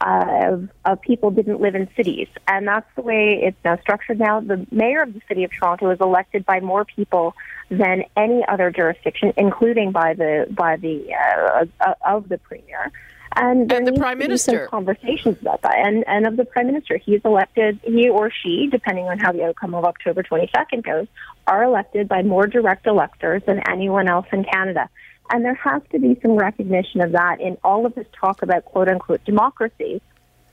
uh, 0.00 0.52
of, 0.52 0.68
of 0.84 1.00
people 1.02 1.30
didn't 1.30 1.60
live 1.60 1.74
in 1.74 1.88
cities. 1.96 2.28
And 2.46 2.66
that's 2.66 2.86
the 2.94 3.02
way 3.02 3.40
it's 3.42 3.56
now 3.64 3.76
structured 3.80 4.18
now. 4.18 4.40
The 4.40 4.66
mayor 4.70 5.02
of 5.02 5.12
the 5.12 5.20
city 5.28 5.44
of 5.44 5.50
Toronto 5.50 5.90
is 5.90 5.98
elected 6.00 6.46
by 6.46 6.60
more 6.60 6.84
people 6.84 7.34
than 7.70 8.04
any 8.16 8.44
other 8.46 8.70
jurisdiction, 8.70 9.32
including 9.36 9.90
by 9.92 10.14
the, 10.14 10.46
by 10.50 10.76
the, 10.76 11.12
uh, 11.12 11.94
of 12.06 12.28
the 12.28 12.38
premier. 12.38 12.92
And, 13.36 13.70
and 13.72 13.86
the 13.86 13.92
prime 13.92 14.18
minister. 14.18 14.66
conversations 14.66 15.36
about 15.40 15.62
that, 15.62 15.76
and 15.78 16.02
and 16.08 16.26
of 16.26 16.36
the 16.36 16.44
prime 16.44 16.66
minister, 16.66 16.96
he's 16.96 17.20
elected. 17.24 17.78
He 17.84 18.08
or 18.08 18.30
she, 18.30 18.68
depending 18.70 19.06
on 19.06 19.20
how 19.20 19.30
the 19.30 19.44
outcome 19.44 19.74
of 19.74 19.84
October 19.84 20.24
22nd 20.24 20.82
goes, 20.82 21.06
are 21.46 21.62
elected 21.62 22.08
by 22.08 22.22
more 22.22 22.48
direct 22.48 22.88
electors 22.88 23.42
than 23.46 23.60
anyone 23.68 24.08
else 24.08 24.26
in 24.32 24.44
Canada. 24.44 24.88
And 25.30 25.44
there 25.44 25.54
has 25.54 25.80
to 25.92 26.00
be 26.00 26.18
some 26.20 26.32
recognition 26.32 27.00
of 27.00 27.12
that 27.12 27.40
in 27.40 27.56
all 27.62 27.86
of 27.86 27.94
this 27.94 28.06
talk 28.18 28.42
about 28.42 28.64
quote 28.64 28.88
unquote 28.88 29.24
democracy, 29.24 30.02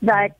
that 0.02 0.36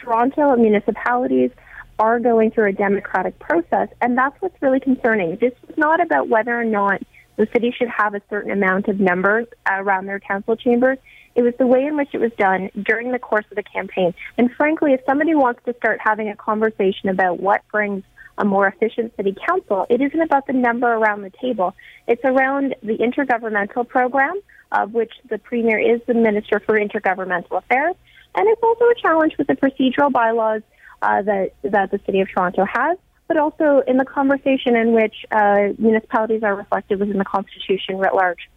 Toronto 0.00 0.54
municipalities 0.56 1.50
are 1.98 2.20
going 2.20 2.50
through 2.50 2.68
a 2.68 2.72
democratic 2.72 3.38
process. 3.40 3.88
And 4.00 4.16
that's 4.16 4.40
what's 4.40 4.60
really 4.62 4.80
concerning. 4.80 5.36
This 5.40 5.52
is 5.68 5.76
not 5.76 6.00
about 6.00 6.28
whether 6.28 6.58
or 6.58 6.64
not 6.64 7.02
the 7.36 7.46
city 7.52 7.74
should 7.76 7.88
have 7.88 8.14
a 8.14 8.22
certain 8.30 8.50
amount 8.50 8.88
of 8.88 9.00
members 9.00 9.46
around 9.68 10.06
their 10.06 10.20
council 10.20 10.56
chambers. 10.56 10.98
It 11.34 11.42
was 11.42 11.54
the 11.58 11.66
way 11.66 11.84
in 11.84 11.96
which 11.96 12.10
it 12.12 12.20
was 12.20 12.32
done 12.38 12.70
during 12.82 13.12
the 13.12 13.18
course 13.18 13.44
of 13.50 13.56
the 13.56 13.62
campaign. 13.62 14.14
And 14.36 14.50
frankly, 14.52 14.92
if 14.92 15.00
somebody 15.06 15.34
wants 15.34 15.60
to 15.66 15.74
start 15.74 16.00
having 16.02 16.28
a 16.28 16.36
conversation 16.36 17.08
about 17.08 17.40
what 17.40 17.62
brings 17.70 18.02
a 18.38 18.44
more 18.44 18.66
efficient 18.66 19.14
city 19.16 19.36
council, 19.46 19.86
it 19.88 20.00
isn't 20.00 20.20
about 20.20 20.46
the 20.46 20.52
number 20.52 20.92
around 20.92 21.22
the 21.22 21.32
table. 21.40 21.74
It's 22.08 22.24
around 22.24 22.74
the 22.82 22.96
intergovernmental 22.98 23.86
program, 23.88 24.40
of 24.72 24.92
which 24.92 25.12
the 25.28 25.38
premier 25.38 25.78
is 25.78 26.00
the 26.06 26.14
minister 26.14 26.60
for 26.60 26.78
intergovernmental 26.78 27.58
affairs, 27.58 27.94
and 28.34 28.48
it's 28.48 28.62
also 28.62 28.84
a 28.84 28.94
challenge 28.94 29.36
with 29.38 29.46
the 29.46 29.54
procedural 29.54 30.10
bylaws 30.12 30.62
uh, 31.02 31.22
that 31.22 31.52
that 31.62 31.90
the 31.90 32.00
city 32.06 32.20
of 32.20 32.28
Toronto 32.28 32.64
has, 32.64 32.96
but 33.26 33.36
also 33.36 33.82
in 33.86 33.96
the 33.96 34.04
conversation 34.04 34.76
in 34.76 34.92
which 34.92 35.14
uh, 35.30 35.68
municipalities 35.78 36.42
are 36.42 36.54
reflected 36.54 37.00
within 37.00 37.18
the 37.18 37.24
constitution 37.24 37.98
writ 37.98 38.14
large. 38.14 38.48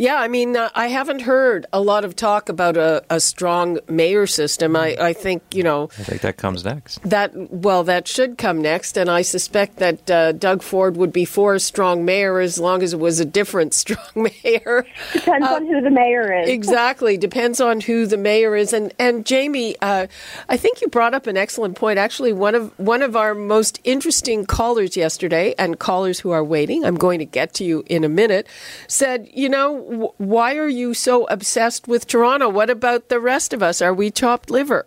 Yeah, 0.00 0.16
I 0.16 0.28
mean, 0.28 0.56
uh, 0.56 0.70
I 0.74 0.86
haven't 0.86 1.20
heard 1.20 1.66
a 1.74 1.80
lot 1.82 2.06
of 2.06 2.16
talk 2.16 2.48
about 2.48 2.78
a, 2.78 3.04
a 3.10 3.20
strong 3.20 3.80
mayor 3.86 4.26
system. 4.26 4.74
I, 4.74 4.96
I, 4.98 5.12
think, 5.12 5.42
you 5.52 5.62
know. 5.62 5.90
I 5.98 6.04
think 6.04 6.22
that 6.22 6.38
comes 6.38 6.64
next. 6.64 7.02
That 7.02 7.52
Well, 7.52 7.84
that 7.84 8.08
should 8.08 8.38
come 8.38 8.62
next. 8.62 8.96
And 8.96 9.10
I 9.10 9.20
suspect 9.20 9.76
that 9.76 10.10
uh, 10.10 10.32
Doug 10.32 10.62
Ford 10.62 10.96
would 10.96 11.12
be 11.12 11.26
for 11.26 11.52
a 11.52 11.60
strong 11.60 12.06
mayor 12.06 12.40
as 12.40 12.58
long 12.58 12.82
as 12.82 12.94
it 12.94 12.98
was 12.98 13.20
a 13.20 13.26
different 13.26 13.74
strong 13.82 13.98
mayor. 14.14 14.86
Depends 15.12 15.46
uh, 15.46 15.52
on 15.52 15.66
who 15.66 15.82
the 15.82 15.90
mayor 15.90 16.32
is. 16.44 16.48
Exactly. 16.48 17.18
Depends 17.18 17.60
on 17.60 17.82
who 17.82 18.06
the 18.06 18.16
mayor 18.16 18.56
is. 18.56 18.72
And, 18.72 18.94
and 18.98 19.26
Jamie, 19.26 19.76
uh, 19.82 20.06
I 20.48 20.56
think 20.56 20.80
you 20.80 20.88
brought 20.88 21.12
up 21.12 21.26
an 21.26 21.36
excellent 21.36 21.76
point. 21.76 21.98
Actually, 21.98 22.32
one 22.32 22.54
of, 22.54 22.72
one 22.78 23.02
of 23.02 23.16
our 23.16 23.34
most 23.34 23.78
interesting 23.84 24.46
callers 24.46 24.96
yesterday, 24.96 25.54
and 25.58 25.78
callers 25.78 26.20
who 26.20 26.30
are 26.30 26.42
waiting, 26.42 26.86
I'm 26.86 26.96
going 26.96 27.18
to 27.18 27.26
get 27.26 27.52
to 27.54 27.64
you 27.64 27.84
in 27.84 28.02
a 28.02 28.08
minute, 28.08 28.46
said, 28.88 29.28
you 29.34 29.50
know, 29.50 29.89
why 29.90 30.56
are 30.56 30.68
you 30.68 30.94
so 30.94 31.26
obsessed 31.26 31.88
with 31.88 32.06
Toronto? 32.06 32.48
What 32.48 32.70
about 32.70 33.08
the 33.08 33.18
rest 33.18 33.52
of 33.52 33.62
us? 33.62 33.82
Are 33.82 33.92
we 33.92 34.10
chopped 34.10 34.50
liver? 34.50 34.86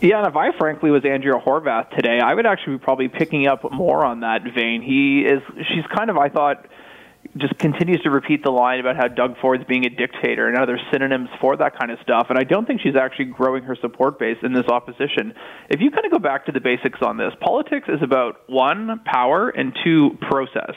Yeah, 0.00 0.18
and 0.18 0.26
if 0.26 0.36
I 0.36 0.56
frankly 0.56 0.90
was 0.90 1.04
Andrea 1.04 1.34
Horwath 1.34 1.90
today, 1.90 2.20
I 2.20 2.34
would 2.34 2.46
actually 2.46 2.78
be 2.78 2.84
probably 2.84 3.08
picking 3.08 3.46
up 3.46 3.70
more 3.70 4.04
on 4.04 4.20
that 4.20 4.42
vein. 4.42 4.82
He 4.82 5.20
is, 5.20 5.42
she's 5.68 5.84
kind 5.94 6.10
of, 6.10 6.16
I 6.16 6.28
thought, 6.28 6.66
just 7.36 7.56
continues 7.58 8.00
to 8.02 8.10
repeat 8.10 8.42
the 8.42 8.50
line 8.50 8.80
about 8.80 8.96
how 8.96 9.06
Doug 9.06 9.36
Ford's 9.40 9.64
being 9.64 9.86
a 9.86 9.88
dictator 9.88 10.48
and 10.48 10.58
other 10.58 10.78
synonyms 10.92 11.28
for 11.40 11.56
that 11.56 11.78
kind 11.78 11.92
of 11.92 11.98
stuff. 12.02 12.26
And 12.28 12.38
I 12.38 12.42
don't 12.42 12.66
think 12.66 12.80
she's 12.80 12.96
actually 12.96 13.26
growing 13.26 13.62
her 13.64 13.76
support 13.80 14.18
base 14.18 14.38
in 14.42 14.52
this 14.52 14.66
opposition. 14.66 15.32
If 15.68 15.80
you 15.80 15.90
kind 15.90 16.04
of 16.04 16.10
go 16.10 16.18
back 16.18 16.46
to 16.46 16.52
the 16.52 16.60
basics 16.60 16.98
on 17.02 17.18
this, 17.18 17.32
politics 17.40 17.88
is 17.88 18.02
about 18.02 18.48
one, 18.48 19.00
power, 19.04 19.48
and 19.48 19.76
two, 19.84 20.18
process. 20.20 20.74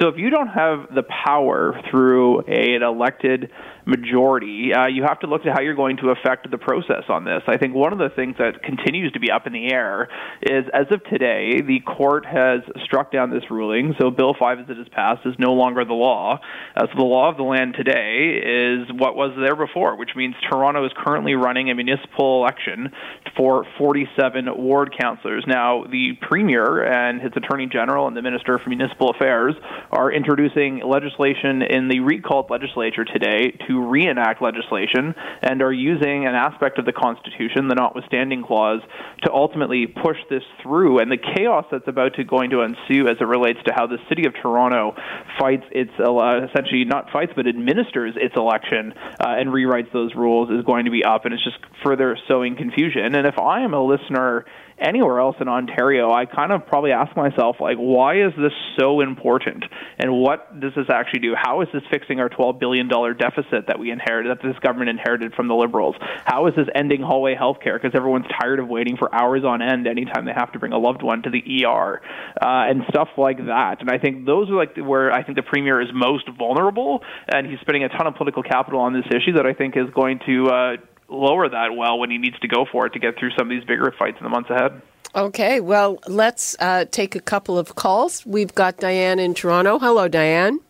So 0.00 0.08
if 0.08 0.16
you 0.16 0.30
don't 0.30 0.48
have 0.48 0.94
the 0.94 1.02
power 1.02 1.80
through 1.90 2.42
a, 2.42 2.76
an 2.76 2.82
elected 2.82 3.50
majority, 3.88 4.72
uh, 4.74 4.86
you 4.86 5.02
have 5.02 5.18
to 5.20 5.26
look 5.26 5.46
at 5.46 5.54
how 5.54 5.62
you're 5.62 5.74
going 5.74 5.96
to 5.96 6.10
affect 6.10 6.50
the 6.50 6.58
process 6.58 7.04
on 7.08 7.24
this. 7.24 7.42
I 7.48 7.56
think 7.56 7.74
one 7.74 7.92
of 7.92 7.98
the 7.98 8.10
things 8.14 8.36
that 8.38 8.62
continues 8.62 9.12
to 9.12 9.20
be 9.20 9.30
up 9.30 9.46
in 9.46 9.54
the 9.54 9.72
air 9.72 10.08
is, 10.42 10.64
as 10.74 10.86
of 10.90 11.02
today, 11.04 11.62
the 11.62 11.80
court 11.80 12.26
has 12.26 12.60
struck 12.84 13.10
down 13.10 13.30
this 13.30 13.44
ruling. 13.50 13.94
So 13.98 14.10
Bill 14.10 14.34
5, 14.38 14.60
as 14.60 14.66
it 14.68 14.76
has 14.76 14.88
passed, 14.88 15.24
is 15.24 15.34
no 15.38 15.54
longer 15.54 15.86
the 15.86 15.94
law. 15.94 16.38
Uh, 16.76 16.86
so 16.86 16.92
the 16.98 17.02
law 17.02 17.30
of 17.30 17.38
the 17.38 17.42
land 17.42 17.74
today 17.78 18.42
is 18.44 18.92
what 18.92 19.16
was 19.16 19.32
there 19.40 19.56
before, 19.56 19.96
which 19.96 20.10
means 20.14 20.34
Toronto 20.50 20.84
is 20.84 20.92
currently 20.94 21.34
running 21.34 21.70
a 21.70 21.74
municipal 21.74 22.42
election 22.42 22.92
for 23.36 23.64
47 23.78 24.54
ward 24.54 24.94
councillors. 25.00 25.44
Now, 25.46 25.84
the 25.84 26.12
premier 26.20 26.84
and 26.84 27.22
his 27.22 27.32
attorney 27.36 27.66
general 27.66 28.06
and 28.06 28.14
the 28.14 28.22
minister 28.22 28.58
for 28.58 28.68
municipal 28.68 29.10
affairs 29.10 29.54
are 29.90 30.12
introducing 30.12 30.82
legislation 30.84 31.62
in 31.62 31.88
the 31.88 32.00
recalled 32.00 32.50
legislature 32.50 33.06
today 33.06 33.56
to 33.66 33.77
reenact 33.78 34.42
legislation 34.42 35.14
and 35.42 35.62
are 35.62 35.72
using 35.72 36.26
an 36.26 36.34
aspect 36.34 36.78
of 36.78 36.84
the 36.84 36.92
Constitution, 36.92 37.68
the 37.68 37.74
notwithstanding 37.74 38.44
clause, 38.44 38.80
to 39.22 39.32
ultimately 39.32 39.86
push 39.86 40.18
this 40.30 40.42
through. 40.62 40.98
And 40.98 41.10
the 41.10 41.18
chaos 41.18 41.64
that's 41.70 41.88
about 41.88 42.14
to 42.14 42.24
going 42.24 42.50
to 42.50 42.62
ensue 42.62 43.08
as 43.08 43.16
it 43.20 43.26
relates 43.26 43.58
to 43.66 43.72
how 43.74 43.86
the 43.86 43.98
city 44.08 44.26
of 44.26 44.34
Toronto 44.40 44.94
fights 45.38 45.64
its 45.70 45.92
uh, 45.98 46.46
essentially 46.50 46.84
not 46.84 47.10
fights 47.10 47.32
but 47.34 47.46
administers 47.46 48.14
its 48.16 48.34
election 48.36 48.92
uh, 49.20 49.36
and 49.38 49.50
rewrites 49.50 49.92
those 49.92 50.14
rules 50.14 50.50
is 50.50 50.64
going 50.64 50.84
to 50.84 50.90
be 50.90 51.04
up, 51.04 51.24
and 51.24 51.34
it's 51.34 51.44
just 51.44 51.58
further 51.84 52.16
sowing 52.28 52.56
confusion. 52.56 53.14
And 53.14 53.26
if 53.26 53.38
I 53.38 53.60
am 53.60 53.74
a 53.74 53.84
listener 53.84 54.44
anywhere 54.80 55.20
else 55.20 55.36
in 55.40 55.48
Ontario, 55.48 56.10
I 56.12 56.24
kind 56.26 56.52
of 56.52 56.66
probably 56.66 56.92
ask 56.92 57.16
myself, 57.16 57.56
like, 57.60 57.76
why 57.76 58.22
is 58.22 58.32
this 58.36 58.52
so 58.78 59.00
important? 59.00 59.64
And 59.98 60.12
what 60.12 60.60
does 60.60 60.72
this 60.76 60.86
actually 60.88 61.20
do? 61.20 61.34
How 61.36 61.62
is 61.62 61.68
this 61.72 61.82
fixing 61.90 62.20
our 62.20 62.28
$12 62.28 62.60
billion 62.60 62.88
deficit 62.88 63.66
that 63.68 63.78
we 63.78 63.90
inherited, 63.90 64.30
that 64.30 64.42
this 64.42 64.58
government 64.58 64.90
inherited 64.90 65.34
from 65.34 65.48
the 65.48 65.54
Liberals? 65.54 65.96
How 66.24 66.46
is 66.46 66.54
this 66.54 66.66
ending 66.74 67.02
hallway 67.02 67.34
health 67.34 67.58
care 67.62 67.78
because 67.78 67.94
everyone's 67.94 68.26
tired 68.40 68.58
of 68.58 68.68
waiting 68.68 68.96
for 68.96 69.14
hours 69.14 69.44
on 69.44 69.62
end 69.62 69.86
anytime 69.86 70.24
they 70.24 70.32
have 70.32 70.52
to 70.52 70.58
bring 70.58 70.72
a 70.72 70.78
loved 70.78 71.02
one 71.02 71.22
to 71.22 71.30
the 71.30 71.64
ER 71.64 72.00
uh, 72.42 72.70
and 72.70 72.82
stuff 72.88 73.08
like 73.16 73.38
that? 73.46 73.80
And 73.80 73.90
I 73.90 73.98
think 73.98 74.26
those 74.26 74.50
are 74.50 74.56
like 74.56 74.76
where 74.76 75.12
I 75.12 75.22
think 75.22 75.36
the 75.36 75.42
Premier 75.42 75.80
is 75.80 75.88
most 75.94 76.28
vulnerable, 76.36 77.02
and 77.28 77.46
he's 77.46 77.60
spending 77.60 77.84
a 77.84 77.88
ton 77.88 78.06
of 78.06 78.14
political 78.16 78.42
capital 78.42 78.80
on 78.80 78.92
this 78.92 79.06
issue 79.06 79.32
that 79.34 79.46
I 79.46 79.54
think 79.54 79.76
is 79.76 79.88
going 79.94 80.20
to 80.26 80.48
uh, 80.48 80.76
lower 81.08 81.48
that 81.48 81.74
well 81.76 81.98
when 81.98 82.10
he 82.10 82.18
needs 82.18 82.38
to 82.40 82.48
go 82.48 82.66
for 82.70 82.86
it 82.86 82.92
to 82.94 82.98
get 82.98 83.18
through 83.18 83.30
some 83.38 83.50
of 83.50 83.50
these 83.50 83.64
bigger 83.64 83.92
fights 83.98 84.18
in 84.18 84.24
the 84.24 84.30
months 84.30 84.50
ahead. 84.50 84.82
Okay, 85.14 85.60
well, 85.60 85.98
let's 86.06 86.54
uh, 86.60 86.84
take 86.90 87.14
a 87.14 87.20
couple 87.20 87.58
of 87.58 87.74
calls. 87.74 88.26
We've 88.26 88.54
got 88.54 88.76
Diane 88.76 89.18
in 89.18 89.34
Toronto. 89.34 89.78
Hello, 89.78 90.06
Diane. 90.06 90.60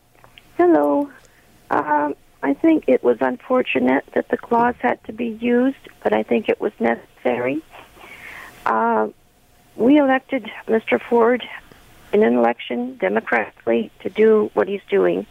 Hello. 0.56 1.10
Um, 1.70 2.14
I 2.42 2.54
think 2.54 2.84
it 2.86 3.02
was 3.02 3.18
unfortunate 3.20 4.04
that 4.14 4.28
the 4.28 4.36
clause 4.36 4.76
had 4.78 5.02
to 5.04 5.12
be 5.12 5.38
used, 5.40 5.76
but 6.02 6.12
I 6.12 6.22
think 6.22 6.48
it 6.48 6.60
was 6.60 6.72
necessary. 6.78 7.62
Uh, 8.64 9.08
we 9.76 9.98
elected 9.98 10.50
Mr. 10.66 11.00
Ford 11.00 11.42
in 12.12 12.22
an 12.22 12.36
election 12.36 12.96
democratically 12.98 13.90
to 14.00 14.10
do 14.10 14.50
what 14.54 14.68
he's 14.68 14.82
doing. 14.88 15.26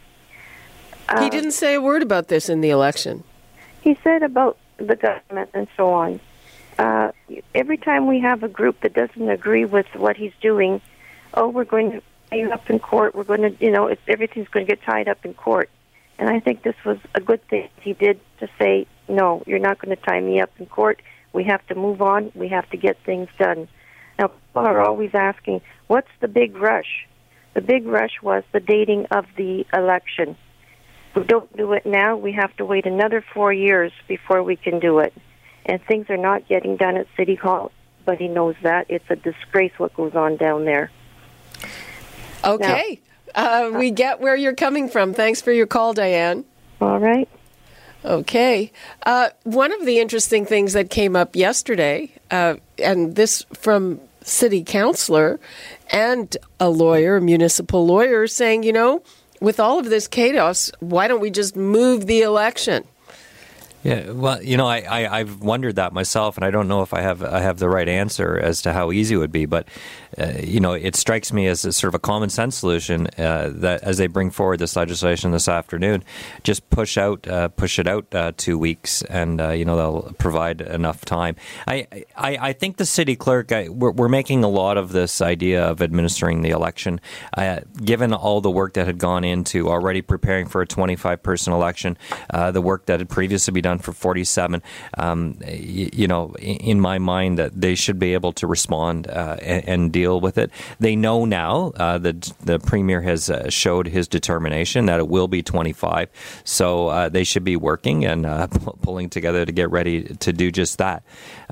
Uh, 1.09 1.23
he 1.23 1.29
didn't 1.29 1.51
say 1.51 1.75
a 1.75 1.81
word 1.81 2.03
about 2.03 2.27
this 2.27 2.49
in 2.49 2.61
the 2.61 2.69
election. 2.69 3.23
He 3.81 3.97
said 4.03 4.23
about 4.23 4.57
the 4.77 4.95
government 4.95 5.49
and 5.53 5.67
so 5.77 5.89
on. 5.93 6.19
Uh, 6.77 7.11
every 7.55 7.77
time 7.77 8.05
we 8.05 8.19
have 8.19 8.43
a 8.43 8.47
group 8.47 8.81
that 8.81 8.93
doesn't 8.93 9.29
agree 9.29 9.65
with 9.65 9.87
what 9.95 10.17
he's 10.17 10.33
doing, 10.41 10.81
oh, 11.33 11.47
we're 11.47 11.63
going 11.63 11.91
to 11.91 12.01
tie 12.29 12.37
you 12.37 12.51
up 12.51 12.69
in 12.69 12.79
court. 12.79 13.15
We're 13.15 13.23
going 13.23 13.41
to, 13.41 13.55
you 13.63 13.71
know, 13.71 13.87
it's, 13.87 14.01
everything's 14.07 14.49
going 14.49 14.65
to 14.65 14.75
get 14.75 14.83
tied 14.83 15.07
up 15.07 15.25
in 15.25 15.33
court. 15.33 15.69
And 16.19 16.29
I 16.29 16.39
think 16.39 16.63
this 16.63 16.75
was 16.85 16.97
a 17.13 17.21
good 17.21 17.47
thing 17.47 17.69
he 17.81 17.93
did 17.93 18.19
to 18.39 18.47
say, 18.59 18.87
no, 19.07 19.43
you're 19.45 19.59
not 19.59 19.79
going 19.79 19.95
to 19.95 20.01
tie 20.01 20.19
me 20.19 20.41
up 20.41 20.49
in 20.57 20.65
court. 20.65 21.01
We 21.33 21.43
have 21.45 21.65
to 21.67 21.75
move 21.75 22.01
on. 22.01 22.31
We 22.33 22.47
have 22.49 22.69
to 22.71 22.77
get 22.77 22.97
things 23.05 23.29
done. 23.37 23.67
Now, 24.17 24.27
people 24.27 24.65
are 24.65 24.81
always 24.81 25.11
asking, 25.13 25.61
what's 25.87 26.09
the 26.19 26.27
big 26.27 26.57
rush? 26.57 27.07
The 27.53 27.61
big 27.61 27.85
rush 27.85 28.21
was 28.21 28.43
the 28.51 28.59
dating 28.59 29.05
of 29.11 29.25
the 29.35 29.65
election 29.73 30.37
we 31.17 31.23
don't 31.23 31.55
do 31.57 31.73
it 31.73 31.85
now, 31.85 32.15
we 32.15 32.31
have 32.33 32.55
to 32.57 32.65
wait 32.65 32.85
another 32.85 33.23
four 33.33 33.51
years 33.51 33.91
before 34.07 34.43
we 34.43 34.55
can 34.55 34.79
do 34.79 34.99
it. 34.99 35.13
And 35.65 35.83
things 35.83 36.09
are 36.09 36.17
not 36.17 36.47
getting 36.47 36.77
done 36.77 36.95
at 36.95 37.07
City 37.17 37.35
Hall, 37.35 37.71
but 38.05 38.19
he 38.19 38.27
knows 38.27 38.55
that. 38.61 38.85
It's 38.89 39.09
a 39.09 39.15
disgrace 39.15 39.73
what 39.77 39.93
goes 39.95 40.13
on 40.15 40.37
down 40.37 40.65
there. 40.65 40.91
Okay. 42.45 43.01
Now, 43.01 43.07
uh, 43.35 43.71
we 43.73 43.91
get 43.91 44.19
where 44.19 44.35
you're 44.35 44.55
coming 44.55 44.89
from. 44.89 45.13
Thanks 45.13 45.41
for 45.41 45.51
your 45.51 45.67
call, 45.67 45.93
Diane. 45.93 46.45
All 46.81 46.99
right. 46.99 47.27
Okay. 48.05 48.71
Uh, 49.05 49.29
one 49.43 49.73
of 49.73 49.85
the 49.85 49.99
interesting 49.99 50.45
things 50.45 50.73
that 50.73 50.89
came 50.89 51.15
up 51.15 51.35
yesterday, 51.35 52.11
uh, 52.31 52.55
and 52.77 53.15
this 53.15 53.45
from 53.53 53.99
city 54.21 54.63
councilor 54.63 55.39
and 55.91 56.35
a 56.59 56.69
lawyer, 56.69 57.17
a 57.17 57.21
municipal 57.21 57.85
lawyer, 57.85 58.27
saying, 58.27 58.63
you 58.63 58.73
know, 58.73 59.01
with 59.39 59.59
all 59.59 59.79
of 59.79 59.89
this 59.89 60.07
chaos, 60.07 60.71
why 60.79 61.07
don't 61.07 61.21
we 61.21 61.29
just 61.29 61.55
move 61.55 62.07
the 62.07 62.21
election? 62.21 62.83
Yeah, 63.87 64.11
well, 64.11 64.43
you 64.43 64.57
know, 64.57 64.67
I, 64.67 65.07
I 65.09 65.19
have 65.19 65.39
wondered 65.41 65.77
that 65.77 65.93
myself, 65.93 66.35
and 66.35 66.43
I 66.43 66.51
don't 66.51 66.67
know 66.67 66.81
if 66.81 66.93
I 66.93 66.99
have 66.99 67.23
I 67.23 67.39
have 67.39 67.57
the 67.57 67.69
right 67.69 67.87
answer 67.87 68.37
as 68.37 68.61
to 68.63 68.73
how 68.73 68.91
easy 68.91 69.15
it 69.15 69.17
would 69.19 69.31
be. 69.31 69.45
But 69.45 69.69
uh, 70.17 70.33
you 70.43 70.59
know, 70.59 70.73
it 70.73 70.97
strikes 70.97 71.31
me 71.31 71.47
as 71.47 71.63
a 71.63 71.71
sort 71.71 71.91
of 71.91 71.95
a 71.95 71.99
common 71.99 72.29
sense 72.29 72.57
solution 72.57 73.07
uh, 73.17 73.49
that 73.53 73.83
as 73.83 73.97
they 73.97 74.07
bring 74.07 74.29
forward 74.29 74.59
this 74.59 74.75
legislation 74.75 75.31
this 75.31 75.47
afternoon, 75.47 76.03
just 76.43 76.69
push 76.69 76.97
out 76.97 77.25
uh, 77.29 77.47
push 77.47 77.79
it 77.79 77.87
out 77.87 78.13
uh, 78.13 78.33
two 78.35 78.57
weeks, 78.57 79.03
and 79.03 79.39
uh, 79.39 79.51
you 79.51 79.63
know 79.63 79.77
they'll 79.77 80.13
provide 80.17 80.59
enough 80.59 81.05
time. 81.05 81.37
I 81.65 81.87
I, 82.17 82.37
I 82.41 82.53
think 82.53 82.75
the 82.75 82.85
city 82.85 83.15
clerk 83.15 83.53
I, 83.53 83.69
we're, 83.69 83.91
we're, 83.91 84.09
making 84.09 84.43
a 84.43 84.49
lot 84.49 84.77
of 84.77 84.91
this 84.91 85.21
idea 85.21 85.63
of 85.63 85.81
administering 85.81 86.41
the 86.41 86.49
election, 86.49 86.99
uh, 87.37 87.61
given 87.81 88.13
all 88.13 88.41
the 88.41 88.51
work 88.51 88.73
that 88.73 88.85
had 88.85 88.97
gone 88.97 89.23
into 89.23 89.69
already 89.69 90.01
preparing 90.01 90.47
for 90.47 90.61
a 90.61 90.67
25 90.67 91.23
person 91.23 91.53
election, 91.53 91.97
the 92.51 92.61
work 92.61 92.85
that 92.87 92.99
had 92.99 93.07
previously 93.07 93.53
been 93.53 93.63
done 93.63 93.76
for 93.79 93.93
47. 93.93 94.61
Um, 94.97 95.39
you, 95.47 95.89
you, 95.93 96.07
know, 96.07 96.33
in 96.39 96.79
my 96.79 96.97
mind, 96.97 97.37
that 97.37 97.59
they 97.59 97.75
should 97.75 97.99
be 97.99 98.13
able 98.13 98.33
to 98.33 98.47
respond 98.47 99.07
uh, 99.07 99.37
and, 99.41 99.67
and, 99.67 99.91
deal 99.91 100.19
with 100.19 100.37
it. 100.37 100.51
They 100.79 100.95
know 100.95 101.25
now 101.25 101.71
uh, 101.77 101.97
that 101.99 102.33
the 102.43 102.59
premier 102.59 103.01
has 103.01 103.29
uh, 103.29 103.49
showed 103.49 103.87
his 103.87 104.07
determination 104.07 104.85
that 104.87 104.99
it 104.99 105.07
will 105.07 105.27
be 105.27 105.41
25. 105.41 106.09
So 106.43 106.87
uh, 106.87 107.09
they 107.09 107.23
should 107.23 107.43
be 107.43 107.55
working 107.55 108.05
and 108.05 108.25
uh, 108.25 108.47
pulling 108.81 109.09
together 109.09 109.45
to 109.45 109.51
get 109.51 109.71
ready 109.71 110.03
to 110.03 110.33
do 110.33 110.51
just 110.51 110.77
that. 110.79 111.03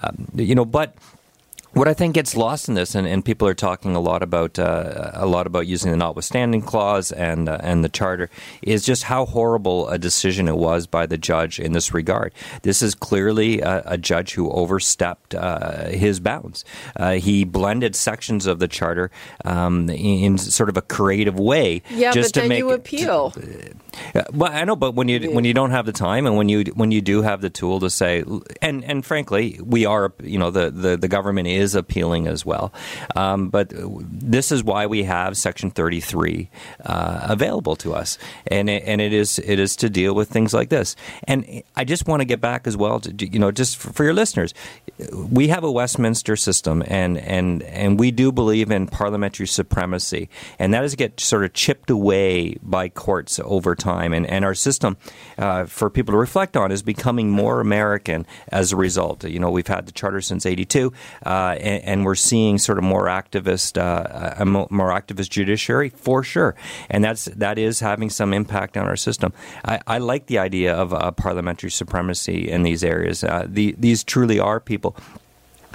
Um, 0.04 0.28
you 0.36 0.56
know, 0.56 0.66
but 0.66 0.96
what 1.76 1.90
I 1.90 1.94
think 1.94 2.16
gets 2.16 2.38
lost 2.38 2.70
in 2.70 2.76
this, 2.76 2.96
and, 2.96 3.06
and 3.06 3.24
people 3.24 3.48
are 3.48 3.54
talking 3.54 3.96
a 3.96 4.00
lot 4.00 4.24
about 4.24 4.58
uh, 4.58 5.12
a 5.14 5.26
lot 5.26 5.46
about 5.46 5.68
using 5.68 5.92
the 5.92 5.98
notwithstanding 5.98 6.62
clause 6.62 7.12
and 7.12 7.50
uh, 7.50 7.58
and 7.62 7.84
the 7.84 7.90
charter, 7.90 8.30
is 8.62 8.86
just 8.86 9.04
how 9.04 9.26
horrible 9.26 9.90
a 9.90 9.98
decision 9.98 10.48
it 10.48 10.56
was 10.56 10.88
by 10.88 11.06
the 11.06 11.18
judge 11.18 11.60
in 11.60 11.74
this 11.74 11.94
regard. 11.94 12.34
This 12.62 12.82
is 12.82 12.96
clearly 12.96 13.60
a, 13.60 13.84
a 13.86 13.98
judge 13.98 14.34
who 14.34 14.50
overstepped 14.52 15.36
uh, 15.36 15.90
his 15.90 16.22
bounds. 16.22 16.64
Uh, 16.96 17.14
he 17.14 17.44
blended 17.44 17.96
sections 17.96 18.46
of 18.46 18.60
the 18.60 18.70
charter 18.70 19.12
um, 19.44 19.90
in, 19.90 20.38
sort 20.38 20.70
of 20.70 20.78
a 20.78 20.82
creative 20.82 21.38
way. 21.38 21.82
Yeah, 21.90 22.14
just 22.14 22.34
but 22.34 22.34
to 22.36 22.40
then 22.42 22.50
make 22.50 22.60
you 22.60 22.72
appeal. 22.72 23.32
To, 23.32 23.76
well, 24.32 24.52
I 24.52 24.64
know, 24.64 24.78
but 24.78 24.96
when 24.96 25.10
you 25.10 25.32
when 25.32 25.44
you 25.44 25.54
don't 25.54 25.72
have 25.72 25.86
the 25.86 25.94
time, 25.94 26.26
and 26.26 26.38
when 26.38 26.48
you 26.48 26.64
when 26.74 26.92
you 26.92 27.02
do 27.02 27.22
have 27.22 27.42
the 27.42 27.50
tool 27.50 27.82
to 27.82 27.90
say, 27.90 28.24
and 28.62 28.84
and 28.86 29.06
frankly, 29.06 29.60
we 29.62 29.86
are 29.86 30.14
you 30.24 30.40
know 30.40 30.52
the 30.52 30.72
the, 30.72 30.96
the 30.96 31.10
government 31.10 31.50
is 31.50 31.65
is 31.66 31.76
appealing 31.76 32.28
as 32.28 32.46
well. 32.46 32.72
Um, 33.16 33.50
but 33.50 33.74
this 33.74 34.52
is 34.52 34.64
why 34.64 34.86
we 34.86 35.04
have 35.04 35.36
Section 35.36 35.72
33 35.72 36.50
uh, 36.86 37.20
available 37.24 37.76
to 37.78 37.94
us, 37.94 38.18
and 38.48 38.70
it, 38.70 38.84
and 38.86 39.02
it 39.02 39.12
is 39.12 39.40
it 39.40 39.60
is 39.60 39.76
to 39.78 39.90
deal 39.90 40.14
with 40.14 40.30
things 40.30 40.54
like 40.54 40.70
this. 40.70 40.96
And 41.28 41.64
I 41.76 41.84
just 41.84 42.08
want 42.08 42.22
to 42.22 42.26
get 42.26 42.40
back 42.40 42.68
as 42.68 42.78
well 42.78 43.00
to 43.02 43.28
you 43.28 43.40
know 43.40 43.52
just 43.52 43.78
for, 43.78 44.04
your 44.04 44.14
listeners, 44.14 44.54
we 45.14 45.48
have 45.48 45.64
a 45.64 45.72
Westminster 45.72 46.36
system, 46.36 46.84
and 46.88 47.18
and 47.18 47.64
and 47.64 48.00
we 48.00 48.12
do 48.12 48.32
believe 48.32 48.72
in 48.72 48.88
parliamentary 48.88 49.48
supremacy, 49.48 50.30
and 50.60 50.74
that 50.74 50.84
is 50.84 50.96
get 50.96 51.20
sort 51.20 51.44
of 51.44 51.54
chipped 51.54 51.90
away 51.90 52.58
by 52.62 52.90
courts 52.90 53.40
over 53.44 53.76
time, 53.76 54.14
and 54.14 54.26
and 54.28 54.46
our 54.46 54.56
system 54.56 54.98
uh, 55.38 55.66
for 55.66 55.90
people 55.90 56.14
to 56.14 56.18
reflect 56.18 56.56
on 56.56 56.72
is 56.72 56.84
becoming 56.84 57.30
more 57.30 57.60
American 57.60 58.26
as 58.50 58.72
a 58.72 58.76
result. 58.76 59.24
You 59.24 59.40
know, 59.40 59.50
we've 59.50 59.68
had 59.68 59.88
the 59.88 59.92
charter 59.92 60.22
since 60.22 60.46
'82. 60.46 60.94
Uh, 61.26 61.55
and, 61.62 61.84
and, 61.84 62.06
we're 62.06 62.16
seeing 62.16 62.58
sort 62.58 62.78
of 62.78 62.84
more 62.84 63.06
activist, 63.06 63.78
uh, 63.78 64.36
a 64.38 64.46
more 64.46 64.90
activist 64.92 65.30
judiciary 65.30 65.90
for 65.90 66.24
sure, 66.24 66.56
and 66.90 67.04
that's 67.04 67.26
that 67.26 67.58
is 67.58 67.80
having 67.80 68.10
some 68.10 68.34
impact 68.34 68.78
on 68.78 68.86
our 68.86 68.96
system. 68.96 69.34
I, 69.64 69.80
I 69.88 69.98
like 69.98 70.28
the 70.28 70.40
idea 70.40 70.74
of 70.76 70.94
uh, 70.94 71.12
parliamentary 71.12 71.72
supremacy 71.72 72.50
in 72.50 72.64
these 72.64 72.84
areas. 72.84 73.24
Uh, 73.24 73.46
the, 73.48 73.76
these 73.78 74.04
truly 74.04 74.40
are 74.40 74.60
people 74.60 74.96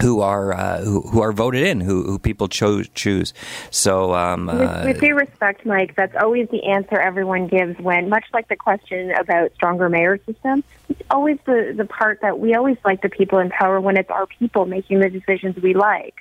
who 0.01 0.21
are 0.21 0.53
uh, 0.53 0.81
who, 0.81 1.03
who, 1.03 1.21
are 1.21 1.33
voted 1.33 1.65
in, 1.65 1.81
who, 1.81 2.03
who 2.05 2.19
people 2.19 2.49
cho- 2.49 2.83
choose. 2.83 3.33
So, 3.71 4.15
um, 4.15 4.47
with, 4.47 4.61
uh, 4.61 4.83
with 4.87 5.01
due 5.01 5.15
respect, 5.15 5.65
Mike, 5.67 5.95
that's 5.97 6.15
always 6.21 6.49
the 6.49 6.65
answer 6.65 6.99
everyone 6.99 7.47
gives 7.47 7.79
when, 7.79 8.09
much 8.09 8.25
like 8.33 8.49
the 8.49 8.57
question 8.57 9.11
about 9.13 9.53
stronger 9.55 9.89
mayor 9.89 10.19
system, 10.27 10.65
it's 10.89 11.03
always 11.11 11.39
the 11.47 11.75
the 11.77 11.85
part 11.85 12.21
that 12.23 12.39
we 12.39 12.55
always 12.55 12.79
like 12.85 13.03
the 13.03 13.09
people 13.09 13.39
in 13.39 13.51
power 13.51 13.81
when 13.81 13.97
it's 13.97 14.11
our 14.11 14.27
people 14.27 14.67
making 14.67 15.01
the 15.01 15.11
decisions 15.11 15.57
we 15.63 15.75
like. 15.75 16.15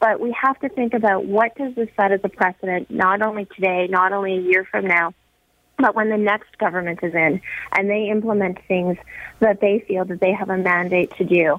But 0.00 0.18
we 0.18 0.32
have 0.32 0.58
to 0.60 0.68
think 0.70 0.94
about 0.94 1.26
what 1.26 1.54
does 1.56 1.74
this 1.74 1.88
set 1.94 2.10
as 2.10 2.20
a 2.24 2.30
precedent, 2.30 2.90
not 2.90 3.20
only 3.20 3.44
today, 3.44 3.86
not 3.88 4.12
only 4.12 4.38
a 4.38 4.40
year 4.40 4.64
from 4.64 4.86
now, 4.86 5.12
but 5.80 5.94
when 5.94 6.10
the 6.10 6.16
next 6.16 6.56
government 6.58 7.00
is 7.02 7.14
in 7.14 7.40
and 7.72 7.90
they 7.90 8.08
implement 8.08 8.58
things 8.66 8.96
that 9.40 9.60
they 9.60 9.84
feel 9.88 10.04
that 10.04 10.20
they 10.20 10.32
have 10.32 10.50
a 10.50 10.56
mandate 10.56 11.10
to 11.16 11.24
do. 11.24 11.56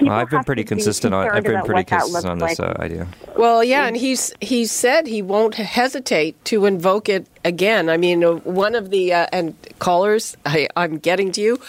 Well, 0.00 0.10
I've 0.10 0.30
been 0.30 0.44
pretty 0.44 0.64
consistent 0.64 1.14
on 1.14 1.30
I've 1.30 1.44
been 1.44 1.64
pretty 1.64 1.84
consistent 1.84 2.26
on 2.26 2.38
this 2.38 2.58
uh, 2.58 2.76
idea. 2.78 3.06
Well, 3.36 3.62
yeah, 3.62 3.86
and 3.86 3.96
he's 3.96 4.32
he 4.40 4.66
said 4.66 5.06
he 5.06 5.22
won't 5.22 5.54
hesitate 5.54 6.44
to 6.46 6.66
invoke 6.66 7.08
it 7.08 7.26
again. 7.44 7.88
I 7.88 7.96
mean, 7.96 8.22
one 8.22 8.74
of 8.74 8.90
the 8.90 9.12
uh, 9.12 9.26
and 9.32 9.54
callers, 9.78 10.36
I, 10.46 10.68
am 10.76 10.98
getting 10.98 11.32
to 11.32 11.40
you. 11.40 11.60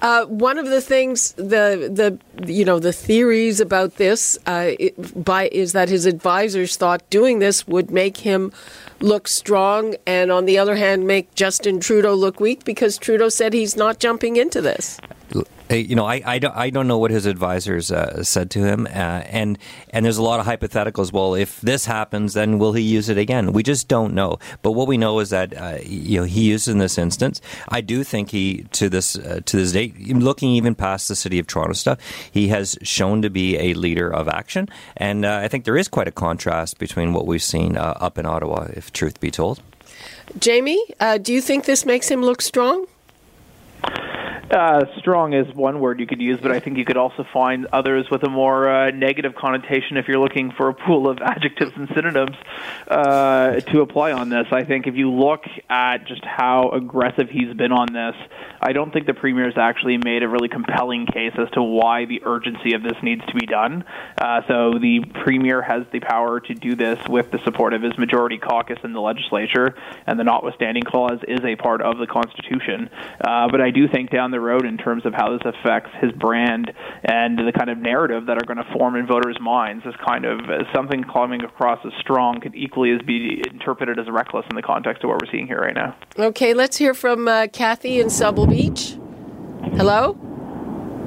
Uh, 0.00 0.26
one 0.26 0.58
of 0.58 0.66
the 0.66 0.80
things 0.80 1.32
the 1.32 1.90
the 1.90 2.18
you 2.52 2.64
know 2.64 2.78
the 2.78 2.92
theories 2.92 3.60
about 3.60 3.96
this 3.96 4.38
uh, 4.46 4.72
it, 4.78 5.24
by 5.24 5.48
is 5.48 5.72
that 5.72 5.88
his 5.88 6.06
advisors 6.06 6.76
thought 6.76 7.08
doing 7.10 7.38
this 7.38 7.66
would 7.66 7.90
make 7.90 8.18
him 8.18 8.52
look 9.00 9.28
strong, 9.28 9.94
and 10.06 10.32
on 10.32 10.44
the 10.44 10.58
other 10.58 10.76
hand, 10.76 11.06
make 11.06 11.34
Justin 11.34 11.80
Trudeau 11.80 12.14
look 12.14 12.40
weak 12.40 12.64
because 12.64 12.98
Trudeau 12.98 13.28
said 13.28 13.52
he's 13.52 13.76
not 13.76 13.98
jumping 13.98 14.36
into 14.36 14.60
this 14.60 14.98
you 15.76 15.94
know, 15.94 16.06
I, 16.06 16.22
I, 16.24 16.38
don't, 16.38 16.56
I 16.56 16.70
don't 16.70 16.88
know 16.88 16.98
what 16.98 17.10
his 17.10 17.26
advisors 17.26 17.92
uh, 17.92 18.22
said 18.22 18.50
to 18.52 18.64
him, 18.64 18.86
uh, 18.86 18.90
and 18.90 19.58
and 19.90 20.04
there's 20.04 20.16
a 20.16 20.22
lot 20.22 20.40
of 20.40 20.46
hypotheticals. 20.46 21.12
Well, 21.12 21.34
if 21.34 21.60
this 21.60 21.84
happens, 21.84 22.34
then 22.34 22.58
will 22.58 22.72
he 22.72 22.82
use 22.82 23.08
it 23.08 23.18
again? 23.18 23.52
We 23.52 23.62
just 23.62 23.88
don't 23.88 24.14
know. 24.14 24.38
But 24.62 24.72
what 24.72 24.88
we 24.88 24.96
know 24.96 25.18
is 25.20 25.30
that 25.30 25.56
uh, 25.56 25.78
you 25.82 26.20
know 26.20 26.24
he 26.24 26.42
used 26.42 26.68
in 26.68 26.78
this 26.78 26.96
instance. 26.96 27.40
I 27.68 27.80
do 27.80 28.02
think 28.02 28.30
he 28.30 28.66
to 28.72 28.88
this 28.88 29.16
uh, 29.16 29.40
to 29.44 29.56
this 29.56 29.72
date, 29.72 29.98
looking 30.08 30.50
even 30.50 30.74
past 30.74 31.08
the 31.08 31.16
city 31.16 31.38
of 31.38 31.46
Toronto 31.46 31.74
stuff, 31.74 31.98
he 32.30 32.48
has 32.48 32.78
shown 32.82 33.20
to 33.22 33.30
be 33.30 33.58
a 33.58 33.74
leader 33.74 34.08
of 34.12 34.28
action, 34.28 34.68
and 34.96 35.24
uh, 35.24 35.40
I 35.42 35.48
think 35.48 35.64
there 35.64 35.76
is 35.76 35.88
quite 35.88 36.08
a 36.08 36.12
contrast 36.12 36.78
between 36.78 37.12
what 37.12 37.26
we've 37.26 37.42
seen 37.42 37.76
uh, 37.76 37.94
up 38.00 38.16
in 38.16 38.26
Ottawa, 38.26 38.68
if 38.72 38.92
truth 38.92 39.20
be 39.20 39.30
told. 39.30 39.60
Jamie, 40.38 40.82
do 41.22 41.32
you 41.32 41.40
think 41.40 41.64
this 41.64 41.84
makes 41.84 42.08
him 42.08 42.22
look 42.22 42.42
strong? 42.42 42.86
Uh, 44.50 44.86
strong 44.96 45.34
is 45.34 45.46
one 45.54 45.78
word 45.78 46.00
you 46.00 46.06
could 46.06 46.22
use, 46.22 46.38
but 46.40 46.50
I 46.50 46.58
think 46.58 46.78
you 46.78 46.84
could 46.84 46.96
also 46.96 47.24
find 47.34 47.66
others 47.66 48.06
with 48.10 48.22
a 48.22 48.30
more 48.30 48.68
uh, 48.68 48.90
negative 48.90 49.34
connotation 49.34 49.98
if 49.98 50.08
you're 50.08 50.18
looking 50.18 50.52
for 50.52 50.70
a 50.70 50.74
pool 50.74 51.08
of 51.08 51.18
adjectives 51.22 51.72
and 51.76 51.86
synonyms 51.94 52.36
uh, 52.86 53.60
to 53.60 53.82
apply 53.82 54.12
on 54.12 54.30
this. 54.30 54.46
I 54.50 54.64
think 54.64 54.86
if 54.86 54.94
you 54.94 55.10
look 55.12 55.44
at 55.68 56.06
just 56.06 56.24
how 56.24 56.70
aggressive 56.70 57.28
he's 57.28 57.54
been 57.54 57.72
on 57.72 57.92
this, 57.92 58.14
I 58.60 58.72
don't 58.72 58.90
think 58.90 59.06
the 59.06 59.14
premier 59.14 59.44
has 59.44 59.58
actually 59.58 59.98
made 59.98 60.22
a 60.22 60.28
really 60.28 60.48
compelling 60.48 61.06
case 61.06 61.34
as 61.38 61.50
to 61.50 61.62
why 61.62 62.06
the 62.06 62.22
urgency 62.24 62.72
of 62.72 62.82
this 62.82 62.96
needs 63.02 63.24
to 63.26 63.34
be 63.34 63.44
done. 63.44 63.84
Uh, 64.16 64.40
so 64.48 64.78
the 64.78 65.04
premier 65.24 65.60
has 65.60 65.84
the 65.92 66.00
power 66.00 66.40
to 66.40 66.54
do 66.54 66.74
this 66.74 66.98
with 67.06 67.30
the 67.30 67.38
support 67.44 67.74
of 67.74 67.82
his 67.82 67.96
majority 67.98 68.38
caucus 68.38 68.78
in 68.82 68.94
the 68.94 69.00
legislature, 69.00 69.74
and 70.06 70.18
the 70.18 70.24
notwithstanding 70.24 70.84
clause 70.84 71.20
is 71.28 71.44
a 71.44 71.54
part 71.56 71.82
of 71.82 71.98
the 71.98 72.06
Constitution. 72.06 72.88
Uh, 73.20 73.48
but 73.50 73.60
I 73.60 73.70
do 73.70 73.86
think 73.88 74.10
down 74.10 74.30
the 74.30 74.37
the 74.38 74.44
road 74.44 74.64
in 74.64 74.76
terms 74.78 75.04
of 75.04 75.12
how 75.12 75.36
this 75.36 75.42
affects 75.44 75.90
his 76.00 76.12
brand 76.12 76.70
and 77.02 77.38
the 77.38 77.52
kind 77.56 77.68
of 77.68 77.78
narrative 77.78 78.26
that 78.26 78.36
are 78.36 78.46
going 78.46 78.56
to 78.56 78.72
form 78.72 78.94
in 78.94 79.04
voters' 79.06 79.36
minds 79.40 79.84
as 79.84 79.94
kind 80.06 80.24
of 80.24 80.38
as 80.48 80.62
something 80.72 81.02
coming 81.12 81.42
across 81.42 81.80
as 81.84 81.92
strong 82.00 82.40
could 82.40 82.54
equally 82.54 82.92
as 82.92 83.00
be 83.02 83.42
interpreted 83.50 83.98
as 83.98 84.06
reckless 84.08 84.46
in 84.48 84.54
the 84.54 84.62
context 84.62 85.02
of 85.02 85.10
what 85.10 85.20
we're 85.20 85.30
seeing 85.32 85.48
here 85.48 85.60
right 85.60 85.74
now. 85.74 85.96
Okay, 86.16 86.54
let's 86.54 86.76
hear 86.76 86.94
from 86.94 87.26
uh, 87.26 87.48
Kathy 87.52 87.98
in 87.98 88.06
Sebel 88.06 88.48
Beach. 88.48 88.96
Hello? 89.76 90.14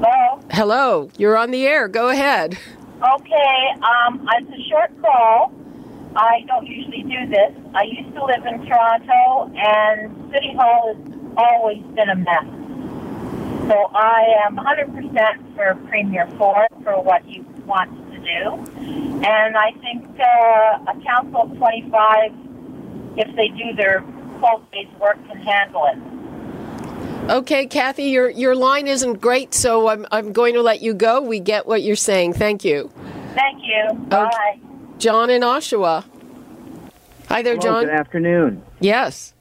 Hello? 0.03 0.41
Hello, 0.51 1.09
you're 1.17 1.37
on 1.37 1.51
the 1.51 1.65
air. 1.65 1.87
Go 1.87 2.09
ahead. 2.09 2.57
Okay, 3.01 3.63
um, 3.81 4.27
it's 4.37 4.51
a 4.51 4.69
short 4.69 5.01
call. 5.01 5.53
I 6.17 6.43
don't 6.47 6.67
usually 6.67 7.03
do 7.03 7.27
this. 7.29 7.53
I 7.73 7.83
used 7.83 8.13
to 8.13 8.25
live 8.25 8.45
in 8.45 8.67
Toronto, 8.67 9.49
and 9.55 10.31
City 10.33 10.53
Hall 10.53 10.93
has 10.93 10.97
always 11.37 11.81
been 11.95 12.09
a 12.09 12.15
mess. 12.15 12.70
So 13.67 13.91
I 13.93 14.25
am 14.45 14.57
100% 14.57 15.55
for 15.55 15.75
Premier 15.87 16.27
Ford 16.37 16.67
for 16.83 17.01
what 17.01 17.21
he 17.23 17.41
wants 17.65 17.95
to 18.11 18.17
do. 18.19 19.23
And 19.25 19.55
I 19.55 19.71
think 19.81 20.05
uh, 20.19 20.91
a 20.91 21.01
council 21.05 21.43
of 21.43 21.57
25, 21.57 22.31
if 23.17 23.35
they 23.35 23.47
do 23.49 23.73
their 23.75 24.03
full 24.39 24.63
day's 24.71 24.87
work, 24.99 25.17
can 25.27 25.37
handle 25.41 25.85
it. 25.85 25.97
Okay, 27.29 27.67
Kathy, 27.67 28.05
your 28.05 28.29
your 28.29 28.55
line 28.55 28.87
isn't 28.87 29.21
great, 29.21 29.53
so 29.53 29.87
I'm 29.87 30.07
I'm 30.11 30.33
going 30.33 30.55
to 30.55 30.61
let 30.61 30.81
you 30.81 30.93
go. 30.93 31.21
We 31.21 31.39
get 31.39 31.67
what 31.67 31.83
you're 31.83 31.95
saying. 31.95 32.33
Thank 32.33 32.65
you. 32.65 32.91
Thank 33.35 33.61
you. 33.63 33.93
Bye. 34.07 34.59
John 34.97 35.29
in 35.29 35.43
Oshawa. 35.43 36.03
Hi 37.29 37.41
there, 37.41 37.55
Hello, 37.55 37.63
John. 37.63 37.85
Good 37.85 37.93
afternoon. 37.93 38.63
Yes. 38.79 39.33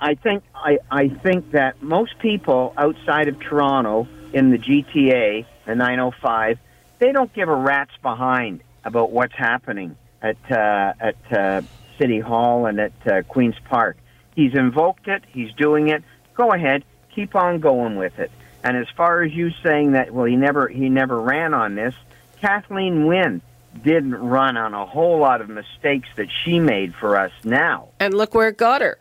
I, 0.00 0.14
think 0.14 0.44
I, 0.54 0.78
I 0.90 1.08
think 1.08 1.52
that 1.52 1.82
most 1.82 2.18
people 2.18 2.74
outside 2.76 3.28
of 3.28 3.40
Toronto 3.40 4.06
in 4.32 4.50
the 4.50 4.58
GTA, 4.58 5.46
the 5.66 5.74
905, 5.74 6.58
they 6.98 7.12
don't 7.12 7.32
give 7.32 7.48
a 7.48 7.54
rat's 7.54 7.96
behind 8.02 8.62
about 8.84 9.12
what's 9.12 9.34
happening 9.34 9.96
at 10.20 10.36
uh, 10.50 10.92
at 11.00 11.16
uh, 11.32 11.62
City 11.98 12.20
Hall 12.20 12.66
and 12.66 12.80
at 12.80 12.92
uh, 13.06 13.22
Queens 13.22 13.56
Park. 13.64 13.96
He's 14.34 14.54
invoked 14.54 15.08
it. 15.08 15.22
He's 15.28 15.52
doing 15.54 15.88
it. 15.88 16.02
Go 16.34 16.52
ahead, 16.52 16.84
keep 17.14 17.34
on 17.34 17.60
going 17.60 17.96
with 17.96 18.18
it. 18.18 18.30
And 18.64 18.76
as 18.76 18.88
far 18.96 19.22
as 19.22 19.32
you 19.32 19.50
saying 19.62 19.92
that, 19.92 20.12
well, 20.12 20.24
he 20.24 20.36
never 20.36 20.68
he 20.68 20.88
never 20.88 21.20
ran 21.20 21.54
on 21.54 21.74
this. 21.74 21.94
Kathleen 22.40 23.06
Wynne 23.06 23.42
didn't 23.82 24.14
run 24.14 24.56
on 24.56 24.74
a 24.74 24.86
whole 24.86 25.18
lot 25.18 25.40
of 25.40 25.48
mistakes 25.48 26.08
that 26.16 26.28
she 26.44 26.60
made 26.60 26.94
for 26.94 27.16
us 27.16 27.32
now. 27.42 27.88
And 27.98 28.14
look 28.14 28.34
where 28.34 28.48
it 28.48 28.58
got 28.58 28.82
her. 28.82 28.98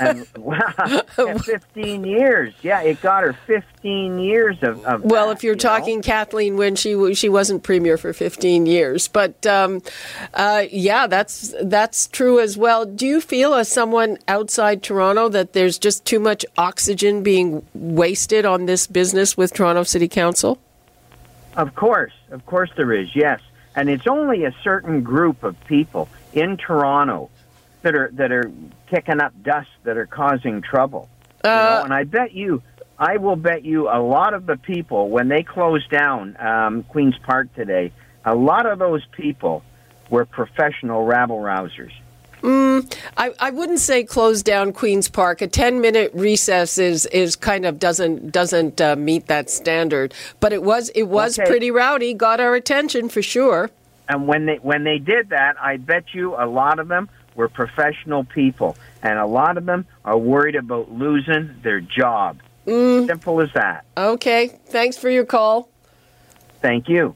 And 0.00 0.26
wow, 0.36 1.04
15 1.14 2.04
years. 2.04 2.54
Yeah, 2.62 2.82
it 2.82 3.00
got 3.00 3.22
her 3.22 3.32
15 3.46 4.18
years 4.18 4.56
of. 4.62 4.84
of 4.84 5.04
Well, 5.04 5.28
that, 5.28 5.36
if 5.36 5.44
you're 5.44 5.52
you 5.52 5.56
know? 5.56 5.60
talking 5.60 6.02
Kathleen 6.02 6.56
Wynne 6.56 6.76
she 6.76 7.14
she 7.14 7.28
wasn't 7.28 7.62
premier 7.62 7.96
for 7.96 8.12
15 8.12 8.66
years, 8.66 9.08
but 9.08 9.46
um, 9.46 9.82
uh, 10.34 10.64
yeah, 10.70 11.06
that's 11.06 11.54
that's 11.62 12.08
true 12.08 12.40
as 12.40 12.56
well. 12.56 12.84
Do 12.84 13.06
you 13.06 13.20
feel, 13.20 13.54
as 13.54 13.68
someone 13.68 14.18
outside 14.26 14.82
Toronto, 14.82 15.28
that 15.28 15.52
there's 15.52 15.78
just 15.78 16.04
too 16.04 16.18
much 16.18 16.44
oxygen 16.56 17.22
being 17.22 17.64
wasted 17.74 18.44
on 18.44 18.66
this 18.66 18.86
business 18.86 19.36
with 19.36 19.52
Toronto 19.52 19.84
City 19.84 20.08
Council? 20.08 20.58
Of 21.56 21.74
course, 21.74 22.12
of 22.30 22.44
course 22.46 22.70
there 22.76 22.92
is. 22.92 23.14
Yes, 23.14 23.40
and 23.76 23.88
it's 23.88 24.06
only 24.06 24.44
a 24.44 24.54
certain 24.62 25.02
group 25.02 25.44
of 25.44 25.58
people 25.66 26.08
in 26.32 26.56
Toronto 26.56 27.30
that 27.82 27.94
are 27.94 28.10
that 28.14 28.32
are 28.32 28.50
kicking 28.90 29.20
up 29.20 29.32
dust 29.42 29.68
that 29.84 29.96
are 29.96 30.06
causing 30.06 30.62
trouble. 30.62 31.08
You 31.44 31.50
know, 31.50 31.82
and 31.84 31.94
I 31.94 32.04
bet 32.04 32.32
you, 32.32 32.62
I 32.98 33.16
will 33.18 33.36
bet 33.36 33.64
you, 33.64 33.88
a 33.88 34.02
lot 34.02 34.34
of 34.34 34.46
the 34.46 34.56
people 34.56 35.08
when 35.08 35.28
they 35.28 35.42
closed 35.42 35.88
down 35.88 36.36
um, 36.40 36.82
Queens 36.82 37.14
Park 37.22 37.54
today, 37.54 37.92
a 38.24 38.34
lot 38.34 38.66
of 38.66 38.78
those 38.78 39.04
people 39.12 39.62
were 40.10 40.24
professional 40.24 41.04
rabble 41.04 41.38
rousers. 41.38 41.92
I, 43.16 43.34
I 43.40 43.50
wouldn't 43.50 43.80
say 43.80 44.04
close 44.04 44.42
down 44.42 44.72
Queens 44.72 45.08
Park. 45.08 45.42
A 45.42 45.48
ten 45.48 45.80
minute 45.80 46.12
recess 46.14 46.78
is, 46.78 47.06
is 47.06 47.34
kind 47.36 47.66
of 47.66 47.78
doesn't 47.78 48.30
doesn't 48.30 48.80
uh, 48.80 48.94
meet 48.96 49.26
that 49.26 49.50
standard. 49.50 50.14
But 50.40 50.52
it 50.52 50.62
was 50.62 50.88
it 50.90 51.04
was 51.04 51.38
Okay. 51.38 51.48
pretty 51.48 51.70
rowdy. 51.70 52.14
Got 52.14 52.40
our 52.40 52.54
attention 52.54 53.08
for 53.08 53.22
sure. 53.22 53.70
And 54.08 54.26
when 54.26 54.46
they 54.46 54.56
when 54.56 54.84
they 54.84 54.98
did 54.98 55.30
that, 55.30 55.60
I 55.60 55.76
bet 55.78 56.14
you 56.14 56.34
a 56.36 56.46
lot 56.46 56.78
of 56.78 56.88
them 56.88 57.08
were 57.38 57.48
professional 57.48 58.24
people, 58.24 58.76
and 59.00 59.16
a 59.18 59.24
lot 59.24 59.56
of 59.56 59.64
them 59.64 59.86
are 60.04 60.18
worried 60.18 60.56
about 60.56 60.90
losing 60.90 61.54
their 61.62 61.80
job. 61.80 62.40
Simple 62.66 63.40
as 63.40 63.48
that. 63.54 63.86
Okay, 63.96 64.58
thanks 64.66 64.98
for 64.98 65.08
your 65.08 65.24
call. 65.24 65.70
Thank 66.60 66.88
you. 66.88 67.14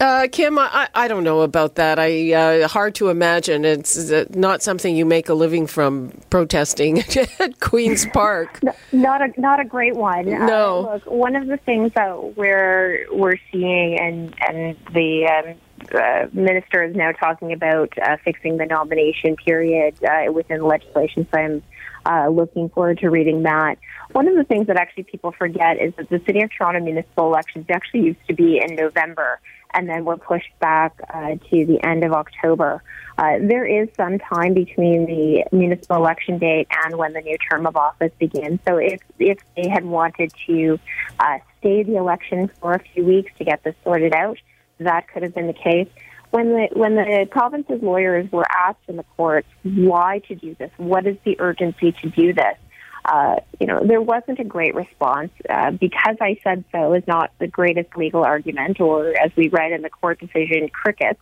Uh, 0.00 0.28
Kim, 0.30 0.58
I, 0.58 0.88
I 0.94 1.04
I 1.04 1.08
don't 1.08 1.24
know 1.24 1.40
about 1.40 1.74
that. 1.74 1.98
I 1.98 2.32
uh, 2.32 2.68
hard 2.68 2.94
to 2.94 3.08
imagine. 3.08 3.64
It's 3.64 4.12
uh, 4.12 4.26
not 4.30 4.62
something 4.62 4.94
you 4.94 5.04
make 5.04 5.28
a 5.28 5.34
living 5.34 5.66
from 5.66 6.12
protesting 6.30 7.00
at 7.40 7.58
Queens 7.58 8.06
Park. 8.12 8.60
Not 8.92 9.20
a 9.20 9.40
not 9.40 9.58
a 9.58 9.64
great 9.64 9.96
one. 9.96 10.26
No. 10.26 10.86
Uh, 10.88 10.94
look, 10.94 11.06
one 11.06 11.34
of 11.34 11.48
the 11.48 11.56
things 11.56 11.92
that 11.94 12.36
we're 12.36 13.06
we're 13.10 13.38
seeing, 13.50 13.98
and 13.98 14.36
and 14.48 14.76
the 14.94 15.26
um, 15.26 15.54
uh, 15.94 16.26
minister 16.32 16.82
is 16.82 16.94
now 16.94 17.12
talking 17.12 17.52
about 17.52 17.96
uh, 17.98 18.16
fixing 18.24 18.56
the 18.56 18.66
nomination 18.66 19.36
period 19.36 20.02
uh, 20.04 20.32
within 20.32 20.62
legislation. 20.62 21.26
So 21.32 21.38
I'm 21.38 21.62
uh, 22.06 22.28
looking 22.28 22.68
forward 22.68 22.98
to 22.98 23.10
reading 23.10 23.42
that. 23.42 23.76
One 24.12 24.28
of 24.28 24.36
the 24.36 24.44
things 24.44 24.66
that 24.68 24.76
actually 24.76 25.04
people 25.04 25.32
forget 25.32 25.80
is 25.80 25.94
that 25.96 26.08
the 26.08 26.20
City 26.26 26.42
of 26.42 26.50
Toronto 26.50 26.80
municipal 26.80 27.26
elections 27.26 27.66
actually 27.70 28.04
used 28.04 28.26
to 28.28 28.34
be 28.34 28.60
in 28.62 28.74
November 28.74 29.40
and 29.74 29.88
then 29.88 30.04
were 30.04 30.16
pushed 30.16 30.58
back 30.60 30.98
uh, 31.12 31.36
to 31.50 31.66
the 31.66 31.78
end 31.82 32.04
of 32.04 32.12
October. 32.12 32.82
Uh, 33.18 33.38
there 33.40 33.66
is 33.66 33.88
some 33.96 34.18
time 34.18 34.54
between 34.54 35.06
the 35.06 35.44
municipal 35.52 35.96
election 35.96 36.38
date 36.38 36.68
and 36.84 36.96
when 36.96 37.12
the 37.12 37.20
new 37.20 37.36
term 37.50 37.66
of 37.66 37.76
office 37.76 38.12
begins. 38.18 38.60
So 38.66 38.78
if 38.78 39.00
if 39.18 39.38
they 39.56 39.68
had 39.68 39.84
wanted 39.84 40.32
to 40.46 40.78
uh, 41.18 41.38
stay 41.58 41.82
the 41.82 41.96
election 41.96 42.50
for 42.60 42.74
a 42.74 42.78
few 42.78 43.04
weeks 43.04 43.32
to 43.38 43.44
get 43.44 43.62
this 43.64 43.74
sorted 43.84 44.14
out, 44.14 44.38
that 44.78 45.08
could 45.08 45.22
have 45.22 45.34
been 45.34 45.46
the 45.46 45.52
case. 45.52 45.88
When 46.30 46.48
the 46.50 46.68
when 46.72 46.94
the 46.94 47.26
province's 47.30 47.82
lawyers 47.82 48.30
were 48.30 48.46
asked 48.50 48.86
in 48.88 48.96
the 48.96 49.04
courts 49.16 49.48
why 49.62 50.20
to 50.28 50.34
do 50.34 50.54
this, 50.54 50.70
what 50.76 51.06
is 51.06 51.16
the 51.24 51.40
urgency 51.40 51.92
to 51.92 52.10
do 52.10 52.32
this? 52.32 52.56
Uh, 53.04 53.36
you 53.58 53.66
know, 53.66 53.80
there 53.82 54.02
wasn't 54.02 54.38
a 54.38 54.44
great 54.44 54.74
response. 54.74 55.30
Uh, 55.48 55.70
because 55.70 56.16
I 56.20 56.38
said 56.44 56.64
so 56.70 56.92
is 56.92 57.06
not 57.06 57.30
the 57.38 57.46
greatest 57.46 57.96
legal 57.96 58.24
argument, 58.24 58.80
or 58.80 59.14
as 59.18 59.34
we 59.36 59.48
read 59.48 59.72
in 59.72 59.82
the 59.82 59.90
court 59.90 60.20
decision, 60.20 60.68
crickets. 60.68 61.20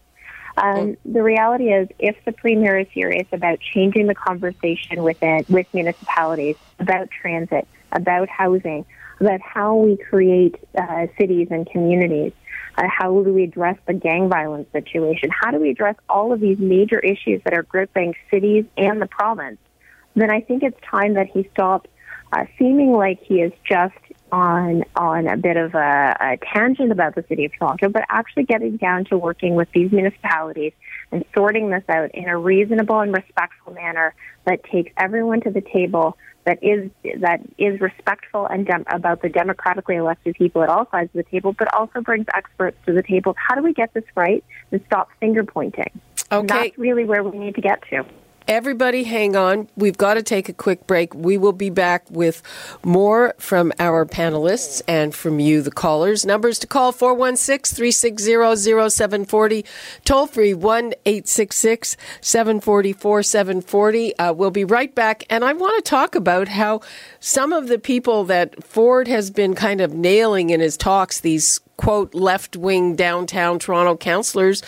Um, 0.57 0.97
The 1.05 1.23
reality 1.23 1.69
is, 1.73 1.89
if 1.99 2.17
the 2.25 2.33
premier 2.33 2.79
is 2.79 2.89
serious 2.93 3.29
about 3.31 3.61
changing 3.61 4.07
the 4.07 4.15
conversation 4.15 5.03
within 5.03 5.45
with 5.49 5.67
municipalities 5.73 6.57
about 6.81 7.11
transit, 7.11 7.69
about 7.93 8.29
housing, 8.29 8.85
about 9.21 9.41
how 9.41 9.77
we 9.77 9.97
create 9.97 10.57
uh, 10.77 11.07
cities 11.19 11.49
and 11.51 11.69
communities, 11.71 12.33
uh, 12.77 12.85
how 12.89 13.23
do 13.23 13.33
we 13.33 13.45
address 13.45 13.77
the 13.87 13.95
gang 13.95 14.29
violence 14.29 14.69
situation, 14.73 15.31
how 15.31 15.51
do 15.51 15.59
we 15.59 15.71
address 15.71 15.97
all 16.09 16.33
of 16.33 16.41
these 16.41 16.59
major 16.59 16.99
issues 16.99 17.41
that 17.45 17.55
are 17.55 17.63
gripping 17.63 18.15
cities 18.31 18.65
and 18.77 19.01
the 19.01 19.07
province, 19.07 19.59
then 20.15 20.31
I 20.31 20.41
think 20.41 20.63
it's 20.63 20.79
time 20.89 21.15
that 21.15 21.29
he 21.29 21.49
stops 21.53 21.91
uh, 22.33 22.45
seeming 22.59 22.93
like 22.93 23.21
he 23.23 23.41
is 23.41 23.53
just 23.65 23.95
on 24.33 24.83
on 24.97 25.29
a 25.29 25.37
bit 25.37 25.57
of 25.57 25.75
a, 25.75 26.17
a 26.21 26.39
tangent 26.53 26.91
about 26.91 27.15
the 27.15 27.25
city 27.29 27.45
of 27.45 27.53
Toronto, 27.57 27.89
but 27.89 28.05
actually 28.09 28.45
getting 28.45 28.77
down 28.77 29.05
to 29.05 29.17
working 29.17 29.55
with 29.55 29.69
these 29.73 29.93
municipalities 29.93 30.73
and 31.13 31.25
sorting 31.35 31.71
this 31.71 31.85
out 31.89 32.11
in 32.15 32.29
a 32.29 32.37
reasonable 32.37 33.01
and 33.01 33.15
respectful 33.15 33.73
manner 33.73 34.15
that 34.45 34.65
takes 34.65 34.93
everyone 34.97 35.41
to 35.43 35.51
the 35.51 35.61
table. 35.61 36.17
That 36.45 36.63
is 36.63 36.91
that 37.21 37.41
is 37.59 37.81
respectful 37.81 38.47
and 38.47 38.65
dem- 38.67 38.85
about 38.87 39.21
the 39.21 39.29
democratically 39.29 39.97
elected 39.97 40.37
people 40.37 40.63
at 40.63 40.69
all 40.69 40.89
sides 40.91 41.11
of 41.13 41.25
the 41.25 41.29
table, 41.31 41.53
but 41.53 41.73
also 41.75 42.01
brings 42.01 42.27
experts 42.33 42.77
to 42.87 42.93
the 42.93 43.03
table. 43.03 43.35
How 43.37 43.57
do 43.57 43.63
we 43.63 43.73
get 43.73 43.93
this 43.95 44.05
right 44.15 44.45
and 44.71 44.81
stop 44.87 45.09
finger 45.19 45.43
pointing? 45.43 45.91
And 46.31 46.49
Okay. 46.51 46.69
that's 46.69 46.79
really 46.79 47.05
where 47.05 47.25
we 47.25 47.37
need 47.37 47.57
to 47.57 47.61
get 47.61 47.83
to. 47.91 48.05
Everybody, 48.49 49.03
hang 49.03 49.35
on. 49.35 49.69
We've 49.75 49.99
got 49.99 50.15
to 50.15 50.23
take 50.23 50.49
a 50.49 50.53
quick 50.53 50.87
break. 50.87 51.13
We 51.17 51.37
will 51.37 51.53
be 51.53 51.69
back 51.69 52.09
with 52.09 52.45
more 52.85 53.35
from 53.39 53.73
our 53.81 54.07
panelists 54.07 54.81
and 54.87 55.13
from 55.13 55.41
you, 55.41 55.63
the 55.63 55.73
callers. 55.73 56.25
Numbers 56.25 56.61
to 56.61 56.69
call 56.69 56.93
416 56.93 57.75
360 57.75 58.89
0740, 58.89 59.65
toll 60.05 60.29
free 60.29 60.55
1 60.55 60.95
866 61.05 61.97
744 62.21 63.23
740. 63.25 64.17
Uh, 64.17 64.33
We'll 64.33 64.53
be 64.53 64.65
right 64.65 64.95
back. 64.95 65.25
And 65.29 65.45
I 65.45 65.53
want 65.53 65.85
to 65.85 65.91
talk 65.91 66.15
about 66.15 66.47
how 66.47 66.83
some 67.19 67.53
of 67.53 67.67
the 67.67 67.81
people 67.81 68.23
that 68.25 68.63
Ford 68.63 69.09
has 69.09 69.33
been 69.33 69.57
kind 69.57 69.81
of 69.81 69.93
nailing 69.93 70.51
in 70.51 70.61
his 70.61 70.77
talks, 70.77 71.19
these 71.19 71.59
quote 71.77 72.15
left 72.15 72.57
wing 72.57 72.97
downtown 72.97 73.59
Toronto 73.59 73.97
councillors 73.97 74.63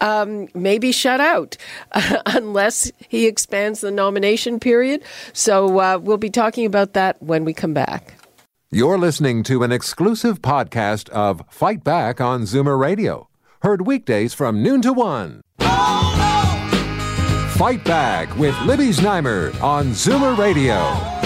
um, 0.00 0.48
may 0.54 0.78
be 0.78 0.92
shut 0.92 1.20
out 1.20 1.56
unless 2.26 2.90
he 3.08 3.26
expands 3.26 3.80
the 3.80 3.90
nomination 3.90 4.60
period. 4.60 5.02
So 5.32 5.78
uh, 5.78 5.98
we'll 6.02 6.16
be 6.16 6.30
talking 6.30 6.66
about 6.66 6.94
that 6.94 7.22
when 7.22 7.44
we 7.44 7.52
come 7.52 7.74
back. 7.74 8.14
You're 8.70 8.98
listening 8.98 9.44
to 9.44 9.62
an 9.62 9.70
exclusive 9.70 10.42
podcast 10.42 11.08
of 11.10 11.42
Fight 11.48 11.84
Back 11.84 12.20
on 12.20 12.42
Zoomer 12.42 12.78
Radio. 12.78 13.28
Heard 13.62 13.86
weekdays 13.86 14.34
from 14.34 14.62
noon 14.62 14.82
to 14.82 14.92
one. 14.92 15.42
Fight 17.54 17.84
Back 17.84 18.36
with 18.36 18.60
Libby 18.62 18.88
Znaimer 18.88 19.58
on 19.62 19.92
Zoomer 19.92 20.36
Radio. 20.36 21.23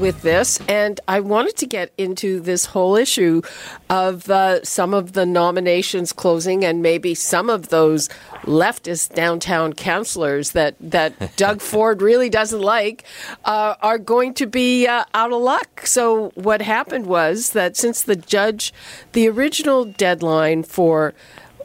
With 0.00 0.20
this, 0.22 0.60
and 0.68 1.00
I 1.08 1.20
wanted 1.20 1.56
to 1.56 1.66
get 1.66 1.90
into 1.96 2.38
this 2.38 2.66
whole 2.66 2.96
issue 2.96 3.40
of 3.88 4.28
uh, 4.28 4.62
some 4.62 4.92
of 4.92 5.14
the 5.14 5.24
nominations 5.24 6.12
closing, 6.12 6.64
and 6.64 6.82
maybe 6.82 7.14
some 7.14 7.48
of 7.48 7.70
those 7.70 8.08
leftist 8.42 9.14
downtown 9.14 9.72
councillors 9.72 10.50
that 10.52 10.74
that 10.80 11.36
Doug 11.36 11.62
Ford 11.62 12.02
really 12.02 12.28
doesn't 12.28 12.60
like 12.60 13.04
uh, 13.44 13.76
are 13.80 13.98
going 13.98 14.34
to 14.34 14.46
be 14.46 14.86
uh, 14.86 15.04
out 15.14 15.32
of 15.32 15.40
luck. 15.40 15.86
So 15.86 16.30
what 16.34 16.60
happened 16.60 17.06
was 17.06 17.50
that 17.50 17.76
since 17.76 18.02
the 18.02 18.16
judge, 18.16 18.74
the 19.12 19.28
original 19.28 19.86
deadline 19.86 20.62
for 20.62 21.14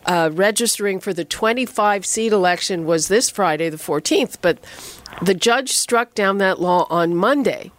uh, 0.05 0.29
registering 0.33 0.99
for 0.99 1.13
the 1.13 1.25
25 1.25 2.05
seat 2.05 2.31
election 2.31 2.85
was 2.85 3.07
this 3.07 3.29
Friday, 3.29 3.69
the 3.69 3.77
14th, 3.77 4.37
but 4.41 4.57
the 5.21 5.33
judge 5.33 5.71
struck 5.71 6.13
down 6.13 6.37
that 6.39 6.59
law 6.59 6.87
on 6.89 7.15
Monday, 7.15 7.71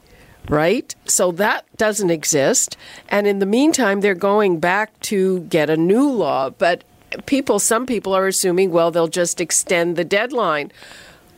right? 0.48 0.94
So 1.06 1.32
that 1.32 1.64
doesn't 1.76 2.10
exist. 2.10 2.76
And 3.08 3.26
in 3.26 3.38
the 3.38 3.46
meantime, 3.46 4.00
they're 4.00 4.14
going 4.14 4.60
back 4.60 4.98
to 5.00 5.40
get 5.40 5.70
a 5.70 5.76
new 5.76 6.08
law. 6.08 6.50
But 6.50 6.84
people, 7.26 7.58
some 7.58 7.86
people 7.86 8.14
are 8.14 8.26
assuming, 8.26 8.70
well, 8.70 8.90
they'll 8.90 9.08
just 9.08 9.40
extend 9.40 9.96
the 9.96 10.04
deadline. 10.04 10.72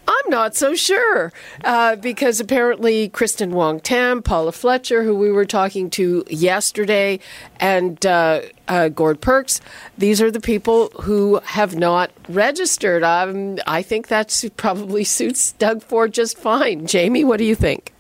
I'm 0.07 0.31
not 0.31 0.55
so 0.55 0.75
sure 0.75 1.33
uh, 1.64 1.97
because 1.97 2.38
apparently 2.38 3.09
Kristyn 3.09 3.53
Wong 3.53 3.81
Tam, 3.81 4.23
Paula 4.23 4.53
Fletcher, 4.53 5.03
who 5.03 5.17
we 5.17 5.31
were 5.33 5.47
talking 5.47 5.88
to 5.90 6.25
yesterday, 6.29 7.21
and 7.59 8.05
uh, 8.05 8.43
uh, 8.69 8.88
Gord 8.90 9.23
Perks, 9.23 9.62
these 9.97 10.21
are 10.21 10.31
the 10.31 10.40
people 10.40 10.88
who 11.03 11.40
have 11.45 11.77
not 11.77 12.11
registered. 12.29 13.03
Um, 13.03 13.59
I 13.67 13.81
think 13.81 14.09
that 14.09 14.45
probably 14.57 15.05
suits 15.05 15.53
Doug 15.53 15.83
Ford 15.83 16.12
just 16.12 16.37
fine. 16.37 16.87
Jamie, 16.87 17.25
what 17.25 17.38
do 17.38 17.45
you 17.45 17.55
think? 17.55 17.94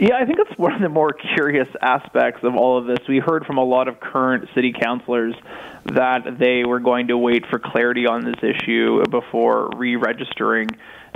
Yeah, 0.00 0.14
I 0.16 0.24
think 0.24 0.38
it's 0.38 0.58
one 0.58 0.72
of 0.72 0.80
the 0.80 0.88
more 0.88 1.12
curious 1.12 1.68
aspects 1.82 2.40
of 2.42 2.56
all 2.56 2.78
of 2.78 2.86
this. 2.86 3.06
We 3.06 3.18
heard 3.18 3.44
from 3.44 3.58
a 3.58 3.64
lot 3.64 3.86
of 3.86 4.00
current 4.00 4.48
city 4.54 4.72
councilors 4.72 5.34
that 5.92 6.38
they 6.38 6.64
were 6.64 6.80
going 6.80 7.08
to 7.08 7.18
wait 7.18 7.44
for 7.50 7.58
clarity 7.58 8.06
on 8.06 8.24
this 8.24 8.42
issue 8.42 9.02
before 9.10 9.68
re 9.76 9.96
registering 9.96 10.68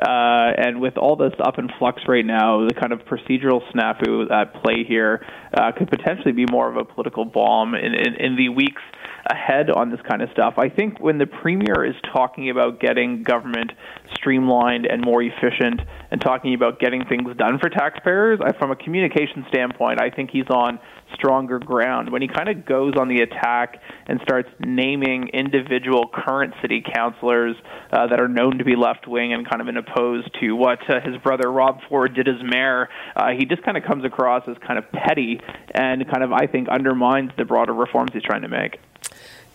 uh, 0.02 0.52
and 0.58 0.80
with 0.80 0.98
all 0.98 1.16
this 1.16 1.32
up 1.40 1.58
in 1.58 1.70
flux 1.78 2.02
right 2.08 2.26
now, 2.26 2.66
the 2.66 2.74
kind 2.74 2.92
of 2.92 3.00
procedural 3.06 3.62
snafu 3.72 4.30
at 4.30 4.52
play 4.62 4.84
here 4.86 5.24
uh, 5.56 5.70
could 5.72 5.88
potentially 5.88 6.32
be 6.32 6.44
more 6.50 6.68
of 6.68 6.76
a 6.76 6.84
political 6.84 7.24
bomb 7.24 7.74
in, 7.74 7.94
in, 7.94 8.14
in 8.16 8.36
the 8.36 8.48
weeks 8.48 8.82
ahead 9.26 9.70
on 9.70 9.90
this 9.90 10.00
kind 10.08 10.22
of 10.22 10.30
stuff. 10.30 10.54
I 10.58 10.68
think 10.68 11.00
when 11.00 11.18
the 11.18 11.26
premier 11.26 11.84
is 11.84 11.94
talking 12.12 12.50
about 12.50 12.80
getting 12.80 13.22
government 13.22 13.72
streamlined 14.14 14.86
and 14.86 15.02
more 15.02 15.22
efficient 15.22 15.80
and 16.10 16.20
talking 16.20 16.54
about 16.54 16.78
getting 16.78 17.04
things 17.06 17.34
done 17.36 17.58
for 17.58 17.68
taxpayers, 17.68 18.40
I, 18.44 18.52
from 18.58 18.70
a 18.70 18.76
communication 18.76 19.44
standpoint, 19.48 20.00
I 20.00 20.10
think 20.10 20.30
he's 20.30 20.48
on 20.50 20.78
stronger 21.14 21.58
ground. 21.58 22.10
When 22.10 22.22
he 22.22 22.28
kind 22.28 22.48
of 22.48 22.66
goes 22.66 22.94
on 22.98 23.08
the 23.08 23.22
attack 23.22 23.80
and 24.06 24.20
starts 24.22 24.48
naming 24.60 25.28
individual 25.28 26.08
current 26.12 26.54
city 26.60 26.82
councilors 26.94 27.56
uh, 27.92 28.06
that 28.08 28.20
are 28.20 28.28
known 28.28 28.58
to 28.58 28.64
be 28.64 28.76
left 28.76 29.06
wing 29.06 29.32
and 29.32 29.48
kind 29.48 29.60
of 29.62 29.68
in 29.68 29.76
opposed 29.76 30.28
to 30.40 30.52
what 30.52 30.78
uh, 30.88 31.00
his 31.00 31.16
brother 31.22 31.50
Rob 31.50 31.80
Ford 31.88 32.14
did 32.14 32.28
as 32.28 32.42
mayor, 32.42 32.88
uh, 33.16 33.30
he 33.38 33.46
just 33.46 33.62
kind 33.62 33.76
of 33.76 33.84
comes 33.84 34.04
across 34.04 34.42
as 34.48 34.56
kind 34.66 34.78
of 34.78 34.90
petty 34.92 35.40
and 35.74 36.04
kind 36.10 36.22
of, 36.22 36.32
I 36.32 36.46
think, 36.46 36.68
undermines 36.68 37.30
the 37.38 37.44
broader 37.44 37.72
reforms 37.72 38.10
he's 38.12 38.22
trying 38.22 38.42
to 38.42 38.48
make. 38.48 38.78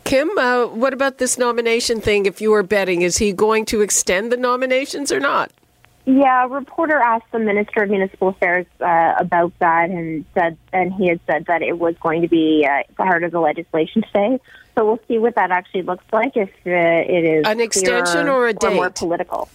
Kim, 0.03 0.29
uh, 0.37 0.65
what 0.65 0.93
about 0.93 1.17
this 1.17 1.37
nomination 1.37 2.01
thing? 2.01 2.25
If 2.25 2.41
you 2.41 2.51
were 2.51 2.63
betting, 2.63 3.01
is 3.01 3.17
he 3.17 3.31
going 3.31 3.65
to 3.65 3.81
extend 3.81 4.31
the 4.31 4.37
nominations 4.37 5.11
or 5.11 5.19
not? 5.19 5.51
Yeah, 6.05 6.45
a 6.45 6.47
reporter 6.47 6.97
asked 6.97 7.31
the 7.31 7.39
Minister 7.39 7.83
of 7.83 7.89
Municipal 7.91 8.29
Affairs 8.29 8.65
uh, 8.81 9.13
about 9.19 9.53
that, 9.59 9.91
and 9.91 10.25
said, 10.33 10.57
and 10.73 10.91
he 10.93 11.07
had 11.07 11.19
said 11.27 11.45
that 11.45 11.61
it 11.61 11.77
was 11.77 11.95
going 12.01 12.23
to 12.23 12.27
be 12.27 12.67
uh, 12.67 12.81
part 12.95 13.23
of 13.23 13.31
the 13.31 13.39
legislation 13.39 14.01
today. 14.01 14.39
So 14.73 14.85
we'll 14.85 14.99
see 15.07 15.19
what 15.19 15.35
that 15.35 15.51
actually 15.51 15.83
looks 15.83 16.05
like. 16.11 16.35
If 16.35 16.49
uh, 16.65 16.71
it 16.71 17.25
is 17.25 17.45
an 17.45 17.59
extension 17.59 18.27
or 18.27 18.47
a 18.47 18.53
date, 18.53 18.71
or 18.71 18.75
more 18.75 18.89
political. 18.89 19.49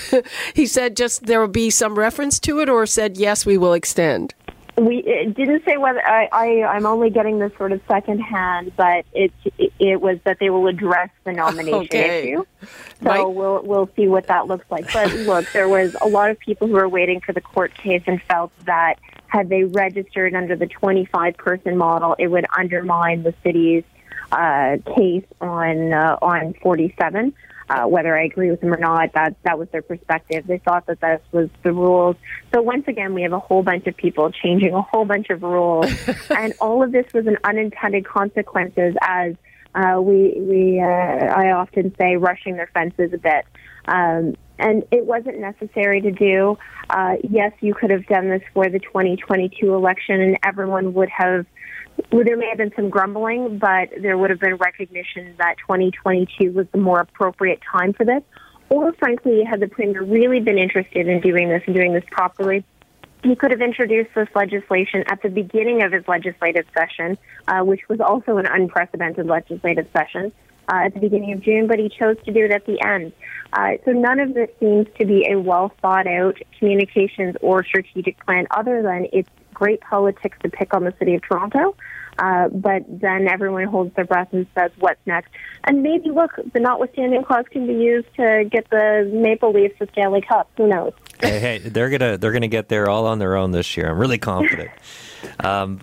he 0.54 0.66
said 0.66 0.96
just 0.96 1.26
there 1.26 1.40
will 1.40 1.46
be 1.46 1.70
some 1.70 1.96
reference 1.96 2.40
to 2.40 2.58
it, 2.58 2.68
or 2.68 2.84
said 2.86 3.16
yes, 3.16 3.46
we 3.46 3.56
will 3.56 3.72
extend. 3.72 4.34
We 4.76 4.98
it 4.98 5.34
didn't 5.34 5.64
say 5.66 5.76
whether 5.76 6.04
I, 6.06 6.28
I 6.32 6.62
I'm 6.62 6.86
only 6.86 7.10
getting 7.10 7.38
this 7.38 7.52
sort 7.58 7.72
of 7.72 7.82
secondhand, 7.86 8.72
but 8.74 9.04
it, 9.12 9.30
it 9.58 9.72
it 9.78 10.00
was 10.00 10.18
that 10.24 10.38
they 10.40 10.48
will 10.48 10.66
address 10.66 11.10
the 11.24 11.32
nomination 11.32 11.74
okay. 11.74 12.32
issue. 12.32 12.44
So 12.62 12.68
Mike? 13.02 13.36
we'll 13.36 13.62
we'll 13.62 13.90
see 13.96 14.08
what 14.08 14.28
that 14.28 14.46
looks 14.46 14.64
like. 14.70 14.90
But 14.90 15.12
look, 15.12 15.46
there 15.52 15.68
was 15.68 15.94
a 16.00 16.08
lot 16.08 16.30
of 16.30 16.38
people 16.38 16.68
who 16.68 16.74
were 16.74 16.88
waiting 16.88 17.20
for 17.20 17.32
the 17.34 17.42
court 17.42 17.74
case 17.74 18.02
and 18.06 18.22
felt 18.22 18.50
that 18.64 18.94
had 19.26 19.48
they 19.48 19.64
registered 19.64 20.34
under 20.34 20.56
the 20.56 20.66
25 20.66 21.36
person 21.36 21.76
model, 21.76 22.14
it 22.18 22.28
would 22.28 22.46
undermine 22.56 23.22
the 23.22 23.34
city's 23.42 23.84
uh, 24.30 24.78
case 24.96 25.24
on 25.40 25.92
uh, 25.92 26.16
on 26.22 26.54
47. 26.62 27.34
Uh, 27.72 27.86
whether 27.86 28.14
I 28.14 28.24
agree 28.24 28.50
with 28.50 28.60
them 28.60 28.74
or 28.74 28.78
not, 28.78 29.14
that 29.14 29.34
that 29.44 29.58
was 29.58 29.66
their 29.70 29.80
perspective. 29.80 30.46
They 30.46 30.58
thought 30.58 30.84
that 30.88 31.00
this 31.00 31.22
was 31.32 31.48
the 31.62 31.72
rules. 31.72 32.16
So 32.52 32.60
once 32.60 32.86
again, 32.86 33.14
we 33.14 33.22
have 33.22 33.32
a 33.32 33.38
whole 33.38 33.62
bunch 33.62 33.86
of 33.86 33.96
people 33.96 34.30
changing 34.30 34.74
a 34.74 34.82
whole 34.82 35.06
bunch 35.06 35.30
of 35.30 35.42
rules, 35.42 35.90
and 36.30 36.52
all 36.60 36.82
of 36.82 36.92
this 36.92 37.10
was 37.14 37.26
an 37.26 37.38
unintended 37.44 38.04
consequences. 38.04 38.94
As 39.00 39.36
uh, 39.74 40.02
we 40.02 40.34
we 40.38 40.80
uh, 40.80 40.84
I 40.84 41.52
often 41.52 41.94
say, 41.98 42.16
rushing 42.16 42.56
their 42.56 42.70
fences 42.74 43.14
a 43.14 43.18
bit. 43.18 43.46
Um, 43.86 44.34
and 44.62 44.84
it 44.90 45.04
wasn't 45.04 45.38
necessary 45.38 46.00
to 46.00 46.10
do. 46.10 46.56
Uh, 46.88 47.16
yes, 47.28 47.52
you 47.60 47.74
could 47.74 47.90
have 47.90 48.06
done 48.06 48.28
this 48.28 48.42
for 48.54 48.68
the 48.68 48.78
2022 48.78 49.74
election, 49.74 50.20
and 50.20 50.38
everyone 50.42 50.94
would 50.94 51.10
have 51.10 51.46
well, 52.10 52.24
there 52.24 52.38
may 52.38 52.48
have 52.48 52.58
been 52.58 52.72
some 52.74 52.88
grumbling, 52.88 53.58
but 53.58 53.90
there 54.00 54.16
would 54.16 54.30
have 54.30 54.40
been 54.40 54.56
recognition 54.56 55.34
that 55.38 55.56
2022 55.58 56.52
was 56.52 56.66
the 56.72 56.78
more 56.78 57.00
appropriate 57.00 57.60
time 57.70 57.92
for 57.92 58.04
this. 58.04 58.22
Or, 58.70 58.94
frankly, 58.94 59.44
had 59.44 59.60
the 59.60 59.68
premier 59.68 60.02
really 60.02 60.40
been 60.40 60.56
interested 60.56 61.06
in 61.06 61.20
doing 61.20 61.50
this 61.50 61.62
and 61.66 61.74
doing 61.74 61.92
this 61.92 62.04
properly, 62.10 62.64
he 63.22 63.36
could 63.36 63.50
have 63.50 63.60
introduced 63.60 64.10
this 64.14 64.28
legislation 64.34 65.04
at 65.06 65.22
the 65.22 65.28
beginning 65.28 65.82
of 65.82 65.92
his 65.92 66.08
legislative 66.08 66.64
session, 66.74 67.18
uh, 67.46 67.60
which 67.60 67.86
was 67.88 68.00
also 68.00 68.38
an 68.38 68.46
unprecedented 68.46 69.26
legislative 69.26 69.86
session 69.92 70.32
uh, 70.68 70.82
at 70.84 70.94
the 70.94 71.00
beginning 71.00 71.32
of 71.32 71.40
June, 71.40 71.66
but 71.66 71.78
he 71.78 71.88
chose 71.88 72.16
to 72.24 72.32
do 72.32 72.44
it 72.44 72.50
at 72.50 72.66
the 72.66 72.80
end. 72.84 73.12
Uh, 73.52 73.72
so 73.84 73.92
none 73.92 74.18
of 74.18 74.34
this 74.34 74.48
seems 74.60 74.86
to 74.98 75.06
be 75.06 75.26
a 75.30 75.38
well 75.38 75.72
thought 75.80 76.06
out 76.06 76.38
communications 76.58 77.36
or 77.40 77.64
strategic 77.64 78.24
plan 78.24 78.46
other 78.50 78.82
than 78.82 79.06
it's 79.12 79.28
great 79.52 79.80
politics 79.80 80.36
to 80.42 80.48
pick 80.48 80.74
on 80.74 80.84
the 80.84 80.94
city 80.98 81.14
of 81.14 81.22
Toronto. 81.22 81.76
Uh, 82.18 82.48
but 82.48 82.82
then 82.88 83.26
everyone 83.26 83.64
holds 83.64 83.94
their 83.94 84.04
breath 84.04 84.28
and 84.32 84.46
says, 84.54 84.70
"What's 84.78 85.00
next?" 85.06 85.30
And 85.64 85.82
maybe 85.82 86.10
look, 86.10 86.32
the 86.52 86.60
notwithstanding 86.60 87.22
clause 87.24 87.46
can 87.50 87.66
be 87.66 87.74
used 87.74 88.08
to 88.16 88.44
get 88.50 88.68
the 88.70 89.10
Maple 89.12 89.52
Leafs 89.52 89.78
the 89.78 89.88
Stanley 89.92 90.20
Cup. 90.20 90.50
Who 90.56 90.68
knows? 90.68 90.92
hey, 91.20 91.38
hey, 91.38 91.58
they're 91.58 91.88
gonna 91.88 92.18
they're 92.18 92.32
gonna 92.32 92.48
get 92.48 92.68
there 92.68 92.88
all 92.88 93.06
on 93.06 93.18
their 93.18 93.36
own 93.36 93.52
this 93.52 93.76
year. 93.76 93.90
I'm 93.90 93.98
really 93.98 94.18
confident. 94.18 94.70
Um, 95.40 95.80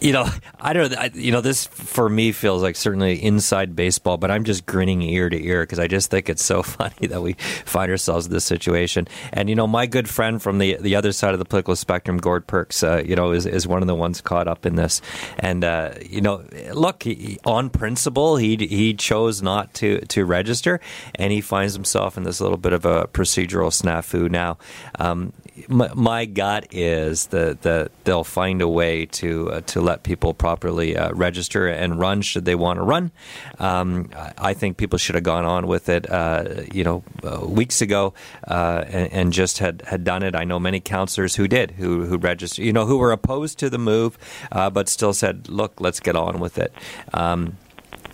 you 0.00 0.12
know, 0.12 0.28
I 0.60 0.72
don't. 0.72 0.94
I, 0.96 1.10
you 1.14 1.32
know, 1.32 1.40
this 1.40 1.66
for 1.66 2.08
me 2.08 2.32
feels 2.32 2.62
like 2.62 2.76
certainly 2.76 3.22
inside 3.22 3.74
baseball, 3.76 4.16
but 4.16 4.30
I'm 4.30 4.44
just 4.44 4.66
grinning 4.66 5.02
ear 5.02 5.28
to 5.28 5.42
ear 5.42 5.62
because 5.62 5.78
I 5.78 5.86
just 5.86 6.10
think 6.10 6.28
it's 6.28 6.44
so 6.44 6.62
funny 6.78 7.06
that 7.08 7.22
we 7.22 7.34
find 7.64 7.90
ourselves 7.90 8.26
in 8.26 8.32
this 8.32 8.44
situation. 8.44 9.08
And 9.32 9.48
you 9.48 9.54
know, 9.54 9.66
my 9.66 9.86
good 9.86 10.08
friend 10.08 10.40
from 10.42 10.58
the 10.58 10.76
the 10.80 10.96
other 10.96 11.12
side 11.12 11.32
of 11.32 11.38
the 11.38 11.44
political 11.44 11.76
spectrum, 11.76 12.18
Gord 12.18 12.46
Perks, 12.46 12.82
uh, 12.82 13.02
you 13.04 13.16
know, 13.16 13.32
is 13.32 13.46
is 13.46 13.66
one 13.66 13.82
of 13.82 13.88
the 13.88 13.94
ones 13.94 14.20
caught 14.20 14.48
up 14.48 14.66
in 14.66 14.76
this. 14.76 15.00
And 15.38 15.64
uh, 15.64 15.94
you 16.04 16.20
know, 16.20 16.44
look, 16.72 17.02
he, 17.02 17.38
on 17.44 17.70
principle, 17.70 18.36
he 18.36 18.56
he 18.56 18.94
chose 18.94 19.42
not 19.42 19.74
to 19.74 20.00
to 20.00 20.24
register, 20.24 20.80
and 21.14 21.32
he 21.32 21.40
finds 21.40 21.74
himself 21.74 22.16
in 22.16 22.22
this 22.22 22.40
little 22.40 22.58
bit 22.58 22.72
of 22.72 22.84
a 22.84 23.06
procedural 23.08 23.70
snafu 23.70 24.30
now. 24.30 24.58
Um, 24.98 25.32
my, 25.66 25.90
my, 25.94 26.24
gut 26.24 26.66
is 26.72 27.26
that 27.26 27.62
the, 27.62 27.90
they'll 28.04 28.24
find 28.38 28.62
a 28.62 28.68
way 28.68 29.04
to 29.04 29.50
uh, 29.50 29.60
to 29.62 29.80
let 29.80 30.04
people 30.04 30.32
properly 30.32 30.96
uh, 30.96 31.10
register 31.12 31.66
and 31.66 31.98
run 31.98 32.22
should 32.22 32.44
they 32.44 32.54
want 32.54 32.78
to 32.78 32.84
run. 32.84 33.10
Um, 33.58 34.10
I 34.50 34.54
think 34.54 34.76
people 34.76 34.96
should 34.96 35.16
have 35.16 35.24
gone 35.24 35.44
on 35.44 35.66
with 35.66 35.88
it, 35.88 36.08
uh, 36.08 36.62
you 36.72 36.84
know, 36.84 37.02
uh, 37.24 37.44
weeks 37.44 37.82
ago 37.82 38.14
uh, 38.46 38.84
and, 38.86 39.12
and, 39.12 39.32
just 39.32 39.58
had, 39.58 39.82
had 39.86 40.04
done 40.04 40.22
it. 40.22 40.36
I 40.36 40.44
know 40.44 40.60
many 40.60 40.78
counselors 40.78 41.34
who 41.34 41.48
did 41.48 41.72
who 41.72 42.06
who 42.06 42.16
registered, 42.16 42.64
you 42.64 42.72
know, 42.72 42.86
who 42.86 42.98
were 42.98 43.10
opposed 43.10 43.58
to 43.58 43.68
the 43.68 43.78
move, 43.92 44.16
but 44.52 44.88
still 44.88 45.12
said, 45.12 45.48
"Look, 45.48 45.80
let's 45.80 45.98
get 45.98 46.14
on 46.14 46.38
with 46.38 46.58
it." 46.58 46.72
Um, 47.12 47.56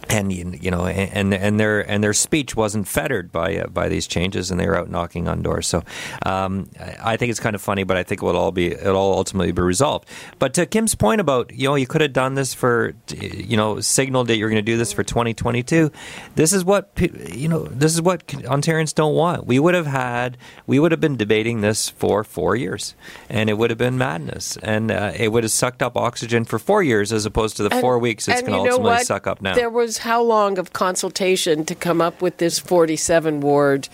and 0.09 0.33
you 0.33 0.71
know, 0.71 0.87
and 0.87 1.33
and 1.35 1.59
their 1.59 1.81
and 1.81 2.03
their 2.03 2.13
speech 2.13 2.57
wasn't 2.57 2.89
fettered 2.89 3.33
by 3.33 3.59
uh, 3.59 3.67
by 3.69 3.89
these 3.89 4.07
changes, 4.07 4.51
and 4.51 4.61
they 4.61 4.67
were 4.67 4.77
out 4.77 4.91
knocking 4.91 5.29
on 5.29 5.43
doors. 5.43 5.67
So 5.67 5.83
um, 6.25 6.69
I 7.03 7.17
think 7.17 7.31
it's 7.31 7.41
kind 7.41 7.55
of 7.55 7.63
funny, 7.63 7.85
but 7.85 7.97
I 7.97 8.03
think 8.03 8.23
it 8.23 8.25
will 8.25 8.37
all 8.37 8.53
be 8.53 8.73
it'll 8.73 8.97
all 8.97 9.15
ultimately 9.15 9.53
be 9.53 9.63
resolved. 9.63 10.09
But 10.39 10.55
to 10.55 10.67
Kim's 10.67 10.95
point 10.95 11.21
about 11.21 11.53
you 11.55 11.69
know 11.69 11.75
you 11.75 11.87
could 11.87 12.01
have 12.01 12.13
done 12.13 12.35
this 12.35 12.55
for 12.55 12.95
you 13.09 13.57
know 13.57 13.81
signaled 13.81 14.29
that 14.29 14.37
you're 14.37 14.51
going 14.51 14.65
to 14.65 14.71
do 14.73 14.77
this 14.77 14.93
for 14.93 15.03
2022. 15.03 15.91
This 16.35 16.53
is 16.53 16.65
what 16.65 16.91
you 17.33 17.49
know. 17.49 17.65
This 17.65 17.95
is 17.95 18.03
what 18.03 18.27
Ontarians 18.27 18.95
don't 18.95 19.15
want. 19.15 19.47
We 19.47 19.59
would 19.59 19.75
have 19.75 19.87
had 19.87 20.37
we 20.67 20.79
would 20.79 20.93
have 20.93 21.01
been 21.01 21.17
debating 21.17 21.61
this 21.61 21.89
for 21.89 22.25
four 22.25 22.57
years, 22.57 22.95
and 23.29 23.49
it 23.49 23.55
would 23.55 23.71
have 23.71 23.79
been 23.79 23.99
madness, 23.99 24.57
and 24.59 24.91
uh, 24.91 25.13
it 25.17 25.29
would 25.29 25.45
have 25.45 25.53
sucked 25.53 25.83
up 25.83 25.97
oxygen 25.97 26.45
for 26.45 26.59
four 26.59 26.83
years 26.83 27.13
as 27.13 27.27
opposed 27.27 27.57
to 27.57 27.63
the 27.63 27.73
and, 27.73 27.81
four 27.81 27.99
weeks 27.99 28.29
it's 28.29 28.43
going 28.43 28.53
to 28.53 28.71
ultimately 28.71 29.05
suck 29.05 29.27
up 29.27 29.41
now. 29.41 29.55
There 29.55 29.71
was 29.71 29.94
how 29.99 30.23
long 30.23 30.59
of 30.59 30.73
consultation 30.73 31.65
to 31.67 31.75
come 31.75 32.01
up 32.01 32.21
with 32.23 32.39
this 32.39 32.59
47 32.59 33.41
ward 33.41 33.89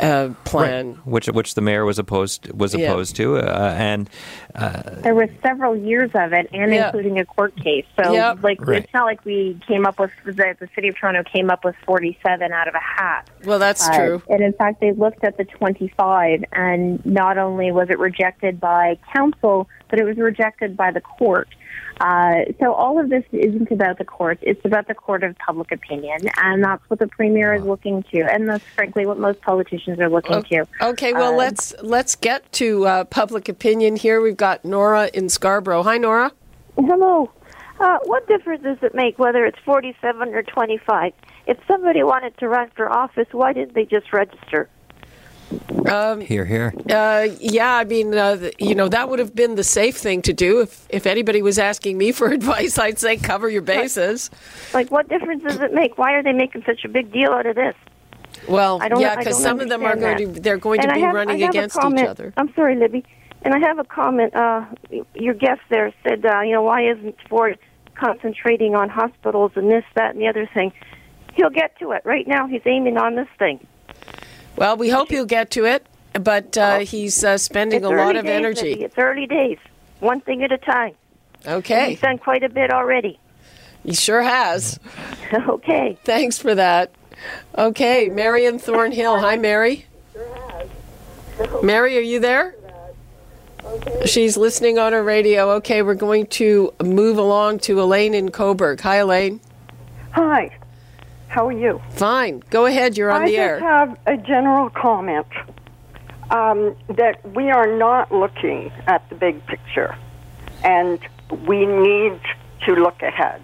uh, 0.00 0.30
plan, 0.44 0.94
right. 0.94 1.06
which 1.06 1.26
which 1.28 1.54
the 1.54 1.60
mayor 1.60 1.84
was 1.84 1.98
opposed 1.98 2.50
was 2.52 2.74
Yeah. 2.74 2.90
opposed 2.90 3.14
to, 3.16 3.36
uh, 3.36 3.74
and 3.76 4.08
There 5.02 5.14
was 5.14 5.28
several 5.42 5.76
years 5.76 6.10
of 6.14 6.32
it, 6.32 6.48
and 6.52 6.72
Yeah. 6.74 6.86
including 6.86 7.18
a 7.20 7.24
court 7.24 7.54
case. 7.56 7.84
So, 8.02 8.12
Yeah. 8.12 8.34
like, 8.42 8.66
Right. 8.66 8.82
it's 8.84 8.92
not 8.94 9.04
like 9.04 9.24
we 9.24 9.58
came 9.66 9.86
up 9.86 10.00
with 10.00 10.10
the, 10.24 10.32
the 10.32 10.68
city 10.74 10.88
of 10.88 10.96
Toronto 10.96 11.22
came 11.22 11.50
up 11.50 11.64
with 11.64 11.74
47 11.86 12.52
out 12.52 12.68
of 12.68 12.74
a 12.74 12.80
hat. 12.80 13.28
well, 13.44 13.58
that's 13.58 13.88
Uh, 13.88 13.96
true. 13.96 14.22
and 14.28 14.40
in 14.42 14.52
fact, 14.54 14.80
they 14.80 14.92
looked 14.92 15.24
at 15.24 15.36
the 15.36 15.44
25, 15.44 16.42
and 16.52 17.04
not 17.06 17.38
only 17.38 17.70
was 17.70 17.88
it 17.90 17.98
rejected 17.98 18.58
by 18.60 18.96
council, 19.14 19.68
but 19.88 19.98
it 20.00 20.04
was 20.04 20.16
rejected 20.16 20.76
by 20.76 20.90
the 20.90 21.00
court. 21.02 21.48
Uh, 22.00 22.44
so 22.58 22.72
all 22.72 22.98
of 22.98 23.10
this 23.10 23.24
isn't 23.32 23.70
about 23.70 23.98
the 23.98 24.04
court; 24.04 24.38
it's 24.42 24.64
about 24.64 24.88
the 24.88 24.94
court 24.94 25.22
of 25.22 25.36
public 25.38 25.70
opinion, 25.72 26.20
and 26.38 26.64
that's 26.64 26.82
what 26.88 26.98
the 26.98 27.06
premier 27.06 27.54
is 27.54 27.62
looking 27.62 28.02
to, 28.04 28.20
and 28.22 28.48
that's 28.48 28.64
frankly 28.74 29.06
what 29.06 29.18
most 29.18 29.40
politicians 29.42 30.00
are 30.00 30.08
looking 30.08 30.42
to. 30.44 30.66
Okay, 30.80 31.12
well 31.12 31.34
Uh, 31.34 31.36
let's 31.36 31.74
let's 31.82 32.16
get 32.16 32.50
to 32.52 32.86
uh, 32.86 33.04
public 33.04 33.48
opinion 33.48 33.96
here. 33.96 34.20
We've 34.20 34.36
got 34.36 34.64
Nora 34.64 35.10
in 35.14 35.28
Scarborough. 35.28 35.82
Hi, 35.82 35.98
Nora. 35.98 36.32
Hello. 36.76 37.30
Uh, 37.80 37.98
what 38.04 38.26
difference 38.28 38.62
does 38.62 38.78
it 38.82 38.94
make 38.94 39.18
whether 39.18 39.44
it's 39.44 39.58
47 39.64 40.34
or 40.34 40.42
25? 40.42 41.12
If 41.46 41.58
somebody 41.66 42.02
wanted 42.02 42.36
to 42.38 42.48
run 42.48 42.70
for 42.76 42.90
office, 42.90 43.26
why 43.32 43.52
didn't 43.52 43.74
they 43.74 43.84
just 43.84 44.12
register? 44.12 44.68
Here 46.20 46.44
here. 46.44 46.74
Uh, 46.90 47.28
yeah, 47.40 47.74
I 47.76 47.84
mean, 47.84 48.14
uh, 48.14 48.50
you 48.58 48.74
know, 48.74 48.88
that 48.88 49.08
would 49.08 49.18
have 49.18 49.34
been 49.34 49.54
the 49.56 49.64
safe 49.64 49.96
thing 49.96 50.22
to 50.22 50.32
do. 50.32 50.60
If 50.60 50.86
if 50.90 51.06
anybody 51.06 51.42
was 51.42 51.58
asking 51.58 51.98
me 51.98 52.12
for 52.12 52.28
advice, 52.32 52.78
I'd 52.78 52.98
say 52.98 53.16
cover 53.16 53.48
your 53.48 53.62
bases. 53.62 54.30
Like, 54.74 54.90
what 54.90 55.08
difference 55.08 55.42
does 55.42 55.60
it 55.60 55.72
make? 55.72 55.98
Why 55.98 56.12
are 56.14 56.22
they 56.22 56.32
making 56.32 56.62
such 56.66 56.84
a 56.84 56.88
big 56.88 57.12
deal 57.12 57.30
out 57.30 57.46
of 57.46 57.56
this? 57.56 57.74
Well, 58.48 58.78
I 58.82 58.88
don't. 58.88 59.00
yeah, 59.00 59.16
because 59.16 59.40
some 59.40 59.60
of 59.60 59.68
them 59.68 59.82
are 59.82 59.92
understand 59.92 60.18
going 60.18 60.28
that. 60.30 60.34
to 60.36 60.40
they're 60.42 60.56
going 60.58 60.80
And 60.80 60.88
to 60.90 60.94
be 60.94 61.00
have- 61.02 61.14
running 61.14 61.42
I 61.42 61.46
a 61.46 61.48
against 61.48 61.76
each 61.76 61.82
comment. 61.82 62.08
other. 62.08 62.32
I'm 62.36 62.52
sorry, 62.54 62.76
Libby. 62.76 63.04
And 63.44 63.52
I 63.54 63.58
have 63.58 63.78
a 63.78 63.84
comment. 63.84 64.34
Uh, 64.36 64.64
your 65.14 65.34
guest 65.34 65.60
there 65.68 65.92
said, 66.06 66.24
uh, 66.24 66.40
you 66.42 66.52
know, 66.52 66.62
why 66.62 66.88
isn't 66.88 67.16
Ford 67.28 67.58
concentrating 67.96 68.74
on 68.76 68.88
hospitals 68.88 69.52
and 69.56 69.68
this, 69.70 69.84
that, 69.96 70.14
and 70.14 70.20
the 70.22 70.28
other 70.28 70.48
thing? 70.54 70.72
He'll 71.34 71.50
get 71.50 71.76
to 71.80 71.90
it. 71.90 72.02
Right 72.04 72.26
now, 72.28 72.46
he's 72.46 72.62
aiming 72.66 72.98
on 72.98 73.16
this 73.16 73.26
thing. 73.38 73.66
Well, 74.56 74.76
we 74.76 74.90
hope 74.90 75.10
you'll 75.10 75.24
get 75.26 75.50
to 75.52 75.64
it, 75.64 75.86
but 76.14 76.56
uh, 76.58 76.78
he's 76.80 77.24
uh, 77.24 77.38
spending 77.38 77.78
It's 77.78 77.86
a 77.86 77.88
lot 77.90 78.10
early 78.10 78.18
of 78.18 78.24
days, 78.26 78.34
energy. 78.34 78.70
Libby. 78.70 78.84
It's 78.84 78.98
early 78.98 79.26
days. 79.26 79.58
One 80.00 80.20
thing 80.20 80.42
at 80.42 80.52
a 80.52 80.58
time. 80.58 80.94
Okay, 81.46 81.90
He's 81.90 82.00
done 82.00 82.18
quite 82.18 82.44
a 82.44 82.48
bit 82.48 82.70
already. 82.72 83.18
he 83.84 83.94
sure 83.94 84.22
has. 84.22 84.78
okay. 85.48 85.98
Thanks 86.04 86.38
for 86.38 86.54
that. 86.54 86.92
Okay, 87.56 88.08
Marion 88.08 88.58
Thornhill. 88.58 89.18
Hi, 89.18 89.36
Mary. 89.36 89.86
Mary, 91.62 91.96
are 91.98 92.02
you 92.02 92.20
there? 92.20 92.54
She's 94.06 94.36
listening 94.36 94.78
on 94.78 94.92
her 94.92 95.02
radio. 95.02 95.50
Okay, 95.52 95.82
we're 95.82 95.94
going 95.94 96.26
to 96.26 96.72
move 96.82 97.16
along 97.18 97.60
to 97.60 97.80
Elaine 97.80 98.14
in 98.14 98.30
Cobourg. 98.30 98.80
Hi, 98.80 98.96
Elaine. 98.96 99.40
Hi. 100.12 100.50
How 101.32 101.48
are 101.48 101.52
you? 101.52 101.80
Fine. 101.92 102.42
Go 102.50 102.66
ahead. 102.66 102.98
You're 102.98 103.10
on 103.10 103.22
I 103.22 103.24
the 103.24 103.32
just 103.32 103.40
air. 103.40 103.60
have 103.60 103.98
a 104.04 104.18
general 104.18 104.68
comment 104.68 105.26
um, 106.30 106.76
that 106.88 107.26
we 107.34 107.50
are 107.50 107.74
not 107.78 108.12
looking 108.12 108.70
at 108.86 109.08
the 109.08 109.14
big 109.14 109.46
picture, 109.46 109.96
and 110.62 110.98
we 111.46 111.64
need 111.64 112.20
to 112.66 112.74
look 112.74 113.00
ahead. 113.00 113.40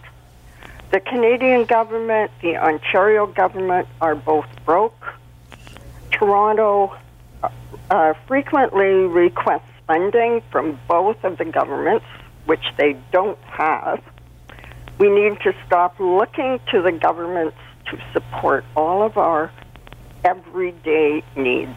The 0.91 1.01
Canadian 1.01 1.65
government, 1.65 2.31
the 2.43 2.59
Ontario 2.59 3.27
government 3.27 3.89
are 4.03 4.15
both 4.15 4.49
broke. 4.67 5.03
Toronto 6.13 6.95
uh, 7.91 8.13
frequently 8.27 9.07
requests 9.07 9.63
funding 9.87 10.43
from 10.51 10.79
both 10.89 11.25
of 11.25 11.39
the 11.39 11.47
governments, 11.47 12.05
which 12.45 12.65
they 12.77 12.99
don't 13.13 13.39
have. 13.45 14.03
We 14.99 15.09
need 15.09 15.41
to 15.41 15.55
stop 15.67 15.99
looking 15.99 16.61
to 16.71 16.83
the 16.83 16.93
governments 16.93 17.57
to 17.91 18.03
support 18.13 18.65
all 18.77 19.03
of 19.03 19.17
our 19.17 19.53
everyday 20.25 21.23
needs. 21.37 21.77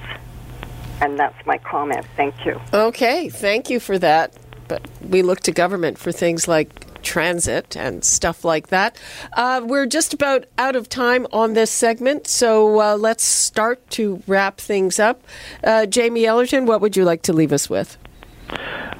And 1.01 1.17
that's 1.17 1.45
my 1.45 1.57
comment. 1.57 2.05
Thank 2.15 2.45
you. 2.45 2.59
Okay, 2.73 3.29
thank 3.29 3.69
you 3.69 3.79
for 3.79 3.97
that. 3.99 4.33
But 4.67 4.87
we 5.01 5.21
look 5.21 5.41
to 5.41 5.51
government 5.51 5.97
for 5.97 6.11
things 6.11 6.47
like 6.47 7.01
transit 7.01 7.75
and 7.75 8.03
stuff 8.03 8.45
like 8.45 8.67
that. 8.67 8.97
Uh, 9.33 9.61
we're 9.65 9.85
just 9.85 10.13
about 10.13 10.45
out 10.57 10.75
of 10.75 10.87
time 10.87 11.27
on 11.33 11.53
this 11.53 11.71
segment, 11.71 12.27
so 12.27 12.79
uh, 12.79 12.95
let's 12.95 13.23
start 13.23 13.87
to 13.91 14.21
wrap 14.27 14.59
things 14.59 14.99
up. 14.99 15.23
Uh, 15.63 15.85
Jamie 15.85 16.25
Ellerton, 16.25 16.65
what 16.65 16.81
would 16.81 16.95
you 16.95 17.03
like 17.03 17.23
to 17.23 17.33
leave 17.33 17.51
us 17.51 17.69
with? 17.69 17.97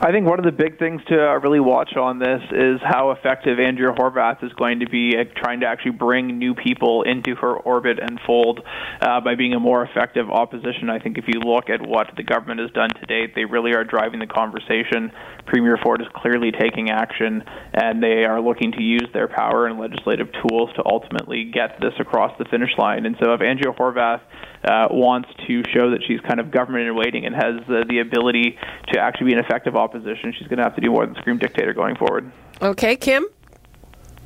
I 0.04 0.12
think 0.12 0.26
one 0.26 0.40
of 0.40 0.46
the 0.46 0.52
big 0.52 0.80
things 0.80 1.00
to 1.10 1.14
uh, 1.14 1.38
really 1.42 1.60
watch 1.60 1.96
on 1.96 2.18
this 2.18 2.42
is 2.50 2.82
how 2.84 3.12
effective 3.12 3.60
Andrea 3.60 3.94
Horwath 3.94 4.44
is 4.44 4.52
going 4.54 4.80
to 4.80 4.90
be 4.90 5.16
at 5.16 5.36
trying 5.36 5.60
to 5.60 5.68
actually 5.68 5.92
bring 5.92 6.40
new 6.40 6.56
people 6.56 7.04
into 7.04 7.36
her 7.36 7.54
orbit 7.54 8.00
and 8.02 8.20
fold 8.26 8.62
uh, 9.00 9.22
by 9.22 9.36
being 9.36 9.54
a 9.54 9.60
more 9.60 9.84
effective 9.84 10.28
opposition. 10.32 10.90
I 10.90 10.98
think 10.98 11.20
if 11.20 11.26
you 11.28 11.40
look 11.42 11.70
at 11.70 11.88
what 11.88 12.08
the 12.18 12.24
government 12.24 12.62
has 12.62 12.72
done 12.72 12.90
to 12.90 13.06
date, 13.06 13.36
they 13.36 13.46
really 13.46 13.76
are 13.76 13.84
driving 13.84 14.22
the 14.22 14.26
conversation. 14.26 15.12
Premier 15.46 15.78
Ford 15.84 16.02
is 16.02 16.08
clearly 16.16 16.52
taking 16.52 16.90
action, 16.90 17.44
and 17.72 18.02
they 18.02 18.26
are 18.26 18.42
looking 18.42 18.72
to 18.72 18.82
use 18.82 19.08
their 19.14 19.28
power 19.28 19.68
and 19.68 19.80
legislative 19.80 20.30
tools 20.42 20.72
to 20.78 20.84
ultimately 20.84 21.52
get 21.54 21.80
this 21.80 21.94
across 22.00 22.36
the 22.40 22.46
finish 22.46 22.72
line. 22.80 23.06
And 23.06 23.18
so 23.22 23.36
if 23.36 23.42
Andrea 23.42 23.72
Horwath 23.72 24.22
uh, 24.64 24.88
wants 24.92 25.30
to 25.48 25.64
show 25.74 25.92
that 25.92 26.02
she's 26.08 26.20
kind 26.22 26.40
of 26.40 26.52
government 26.52 26.88
in 26.88 26.96
waiting 26.96 27.26
and 27.26 27.36
has 27.36 27.62
uh, 27.68 27.84
the 27.90 28.00
ability 28.00 28.58
to 28.94 29.00
actually 29.00 29.28
be 29.28 29.34
an 29.34 29.40
effective 29.40 29.76
opposition, 29.76 30.34
she's 30.38 30.48
going 30.48 30.58
to 30.58 30.64
have 30.64 30.76
to 30.76 30.82
do 30.82 30.92
more 30.92 31.06
than 31.06 31.16
scream 31.16 31.38
dictator 31.38 31.74
going 31.74 31.96
forward. 31.96 32.32
Okay, 32.62 32.96
Kim? 32.96 33.26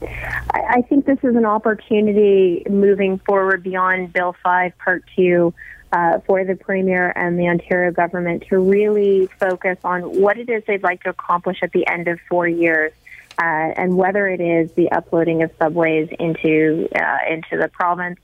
I, 0.01 0.61
I 0.69 0.81
think 0.81 1.05
this 1.05 1.19
is 1.23 1.35
an 1.35 1.45
opportunity 1.45 2.63
moving 2.69 3.19
forward 3.19 3.63
beyond 3.63 4.11
Bill 4.11 4.35
5, 4.43 4.77
Part 4.77 5.03
2, 5.15 5.53
uh, 5.91 6.19
for 6.25 6.43
the 6.43 6.55
Premier 6.55 7.13
and 7.15 7.39
the 7.39 7.47
Ontario 7.47 7.91
government 7.91 8.43
to 8.49 8.59
really 8.59 9.27
focus 9.39 9.77
on 9.83 10.19
what 10.19 10.37
it 10.37 10.49
is 10.49 10.63
they'd 10.67 10.83
like 10.83 11.03
to 11.03 11.09
accomplish 11.09 11.59
at 11.61 11.71
the 11.71 11.87
end 11.87 12.07
of 12.07 12.19
four 12.27 12.47
years. 12.47 12.91
Uh, 13.37 13.41
and 13.75 13.97
whether 13.97 14.27
it 14.27 14.39
is 14.39 14.71
the 14.73 14.89
uploading 14.91 15.43
of 15.43 15.51
subways 15.59 16.07
into 16.19 16.87
uh, 16.95 17.17
into 17.29 17.57
the 17.57 17.67
province 17.67 18.17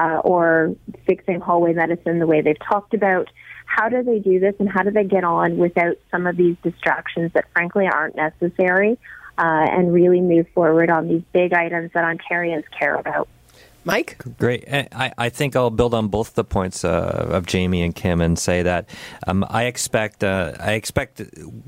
uh, 0.00 0.20
or 0.24 0.74
fixing 1.06 1.40
hallway 1.40 1.74
medicine 1.74 2.18
the 2.18 2.26
way 2.26 2.40
they've 2.40 2.58
talked 2.66 2.94
about, 2.94 3.28
how 3.66 3.88
do 3.88 4.02
they 4.02 4.18
do 4.18 4.40
this 4.40 4.54
and 4.58 4.68
how 4.68 4.82
do 4.82 4.90
they 4.90 5.04
get 5.04 5.24
on 5.24 5.58
without 5.58 5.96
some 6.10 6.26
of 6.26 6.36
these 6.36 6.56
distractions 6.62 7.30
that 7.34 7.44
frankly 7.52 7.86
aren't 7.86 8.16
necessary 8.16 8.98
uh, 9.38 9.66
and 9.70 9.92
really 9.92 10.20
move 10.20 10.46
forward 10.54 10.90
on 10.90 11.06
these 11.06 11.22
big 11.32 11.52
items 11.52 11.90
that 11.92 12.04
Ontarians 12.04 12.64
care 12.78 12.94
about. 12.94 13.28
Mike? 13.84 14.18
Great. 14.38 14.64
I, 14.70 15.12
I 15.16 15.28
think 15.30 15.56
I'll 15.56 15.70
build 15.70 15.94
on 15.94 16.08
both 16.08 16.34
the 16.34 16.44
points 16.44 16.84
uh, 16.84 17.26
of 17.30 17.46
Jamie 17.46 17.82
and 17.82 17.94
Kim 17.94 18.20
and 18.20 18.38
say 18.38 18.62
that 18.62 18.88
um, 19.26 19.44
I 19.48 19.64
expect 19.64 20.22
uh, 20.22 20.52
I 20.60 20.72
expect 20.72 21.22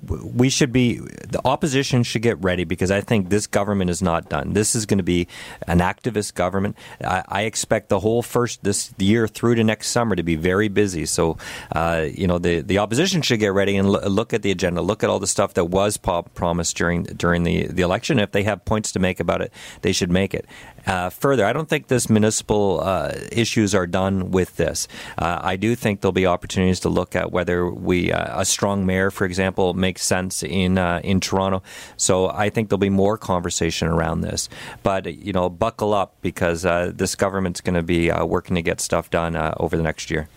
we 0.05 0.51
should 0.51 0.73
be 0.73 0.99
the 0.99 1.41
opposition 1.45 2.03
should 2.03 2.23
get 2.23 2.43
ready 2.43 2.65
because 2.65 2.91
I 2.91 3.01
think 3.01 3.31
this 3.31 3.47
government 3.47 3.91
is 3.91 4.03
not 4.03 4.29
done. 4.29 4.53
This 4.53 4.75
is 4.75 4.85
going 4.85 4.99
to 4.99 5.05
be 5.05 5.27
an 5.67 5.79
activist 5.79 6.35
government. 6.35 6.77
I, 7.03 7.23
I 7.29 7.43
expect 7.43 7.89
the 7.89 8.01
whole 8.01 8.23
first 8.23 8.63
this 8.63 8.93
year 8.99 9.27
through 9.27 9.55
to 9.55 9.65
next 9.65 9.89
summer 9.89 10.15
to 10.15 10.23
be 10.23 10.37
very 10.37 10.69
busy. 10.69 11.07
So 11.07 11.39
uh, 11.75 12.09
you 12.13 12.27
know 12.27 12.39
the 12.39 12.61
the 12.61 12.79
opposition 12.79 13.23
should 13.23 13.41
get 13.41 13.55
ready 13.55 13.77
and 13.77 13.91
lo- 13.91 14.07
look 14.07 14.35
at 14.35 14.43
the 14.43 14.51
agenda, 14.51 14.83
look 14.83 15.03
at 15.03 15.09
all 15.09 15.19
the 15.19 15.27
stuff 15.27 15.55
that 15.55 15.67
was 15.67 15.97
promised 15.97 16.77
during 16.77 17.05
during 17.05 17.45
the 17.45 17.69
the 17.69 17.83
election. 17.83 18.19
If 18.19 18.33
they 18.33 18.43
have 18.43 18.67
points 18.67 18.93
to 18.93 18.99
make 18.99 19.19
about 19.19 19.41
it, 19.41 19.51
they 19.81 19.93
should 19.93 20.11
make 20.11 20.35
it. 20.35 20.45
Uh, 20.87 21.11
further, 21.11 21.45
I 21.45 21.53
don't 21.53 21.69
think 21.69 21.89
this 21.89 22.11
municipal 22.11 22.81
uh, 22.81 23.13
issues 23.31 23.75
are 23.75 23.87
done 23.87 24.31
with 24.31 24.57
this. 24.57 24.89
Uh, 25.17 25.39
I 25.43 25.57
do 25.57 25.75
think 25.75 26.01
there'll 26.01 26.13
be 26.13 26.27
opportunities 26.27 26.81
to 26.81 26.89
look 26.89 27.15
at 27.15 27.33
whether 27.33 27.71
we 27.71 28.13
uh, 28.13 28.41
a 28.41 28.45
strong 28.45 28.85
mayor, 28.85 29.11
for 29.11 29.25
example, 29.25 29.75
makes 29.75 30.05
sense 30.05 30.43
in 30.43 30.79
uh, 30.79 31.01
in 31.05 31.21
Toronto. 31.21 31.63
So 31.97 32.29
I 32.29 32.51
think 32.51 32.69
there'll 32.69 32.79
be 32.79 32.91
more 32.91 33.17
conversation 33.17 33.89
around 33.89 34.23
this. 34.23 34.49
But 34.83 35.15
you 35.15 35.33
know, 35.33 35.49
buckle 35.49 35.95
up 35.95 36.17
because 36.21 36.65
uh, 36.65 36.93
this 36.95 37.15
government's 37.15 37.61
going 37.61 37.75
to 37.75 37.83
be 37.83 38.11
working 38.11 38.57
to 38.57 38.63
get 38.63 38.81
stuff 38.81 39.11
done 39.11 39.37
over 39.59 39.77
the 39.77 39.83
next 39.83 40.11
year. 40.11 40.29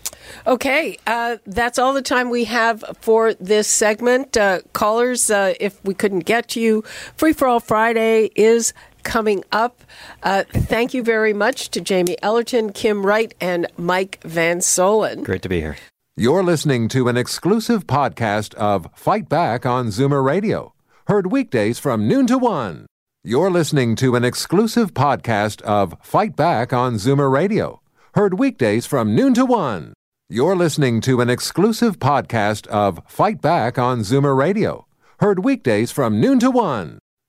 Okay, 0.46 0.98
that's 1.46 1.78
all 1.78 1.92
the 1.92 2.02
time 2.02 2.30
we 2.30 2.44
have 2.44 2.84
for 3.00 3.34
this 3.34 3.68
segment. 3.68 4.36
Callers, 4.72 5.30
if 5.30 5.82
we 5.84 5.94
couldn't 5.94 6.20
get 6.20 6.48
to 6.48 6.60
you, 6.60 6.82
Free 7.16 7.32
for 7.32 7.48
All 7.48 7.60
Friday 7.60 8.30
is 8.34 8.72
coming 9.06 9.44
up. 9.52 9.82
Uh, 10.22 10.44
thank 10.50 10.92
you 10.92 11.02
very 11.02 11.32
much 11.32 11.70
to 11.70 11.80
Jamie 11.80 12.18
Ellerton, 12.22 12.72
Kim 12.72 13.06
Wright, 13.06 13.32
and 13.40 13.66
Mike 13.78 14.20
Van 14.22 14.58
Soelen. 14.58 15.24
Great 15.24 15.42
to 15.42 15.48
be 15.48 15.60
here. 15.60 15.76
You're 16.16 16.42
listening 16.42 16.88
to 16.88 17.08
an 17.08 17.16
exclusive 17.16 17.86
podcast 17.86 18.52
of 18.54 18.88
Fight 18.94 19.28
Back 19.28 19.64
on 19.64 19.88
Zoomer 19.88 20.24
Radio, 20.24 20.74
heard 21.06 21.30
weekdays 21.30 21.78
from 21.78 22.08
noon 22.08 22.26
to 22.26 22.36
one. 22.36 22.86
You're 23.22 23.50
listening 23.50 23.96
to 23.96 24.16
an 24.16 24.24
exclusive 24.24 24.92
podcast 24.92 25.62
of 25.62 25.94
Fight 26.02 26.34
Back 26.34 26.72
on 26.72 26.94
Zoomer 26.94 27.30
Radio, 27.30 27.80
heard 28.14 28.38
weekdays 28.38 28.86
from 28.86 29.14
noon 29.14 29.34
to 29.34 29.44
one. 29.44 29.92
You're 30.28 30.56
listening 30.56 31.00
to 31.02 31.20
an 31.20 31.30
exclusive 31.30 31.98
podcast 31.98 32.66
of 32.68 33.00
Fight 33.06 33.40
Back 33.40 33.78
on 33.78 34.00
Zoomer 34.00 34.36
Radio, 34.36 34.86
heard 35.20 35.44
weekdays 35.44 35.92
from 35.92 36.20
noon 36.20 36.38
to 36.40 36.50
one. 36.50 36.98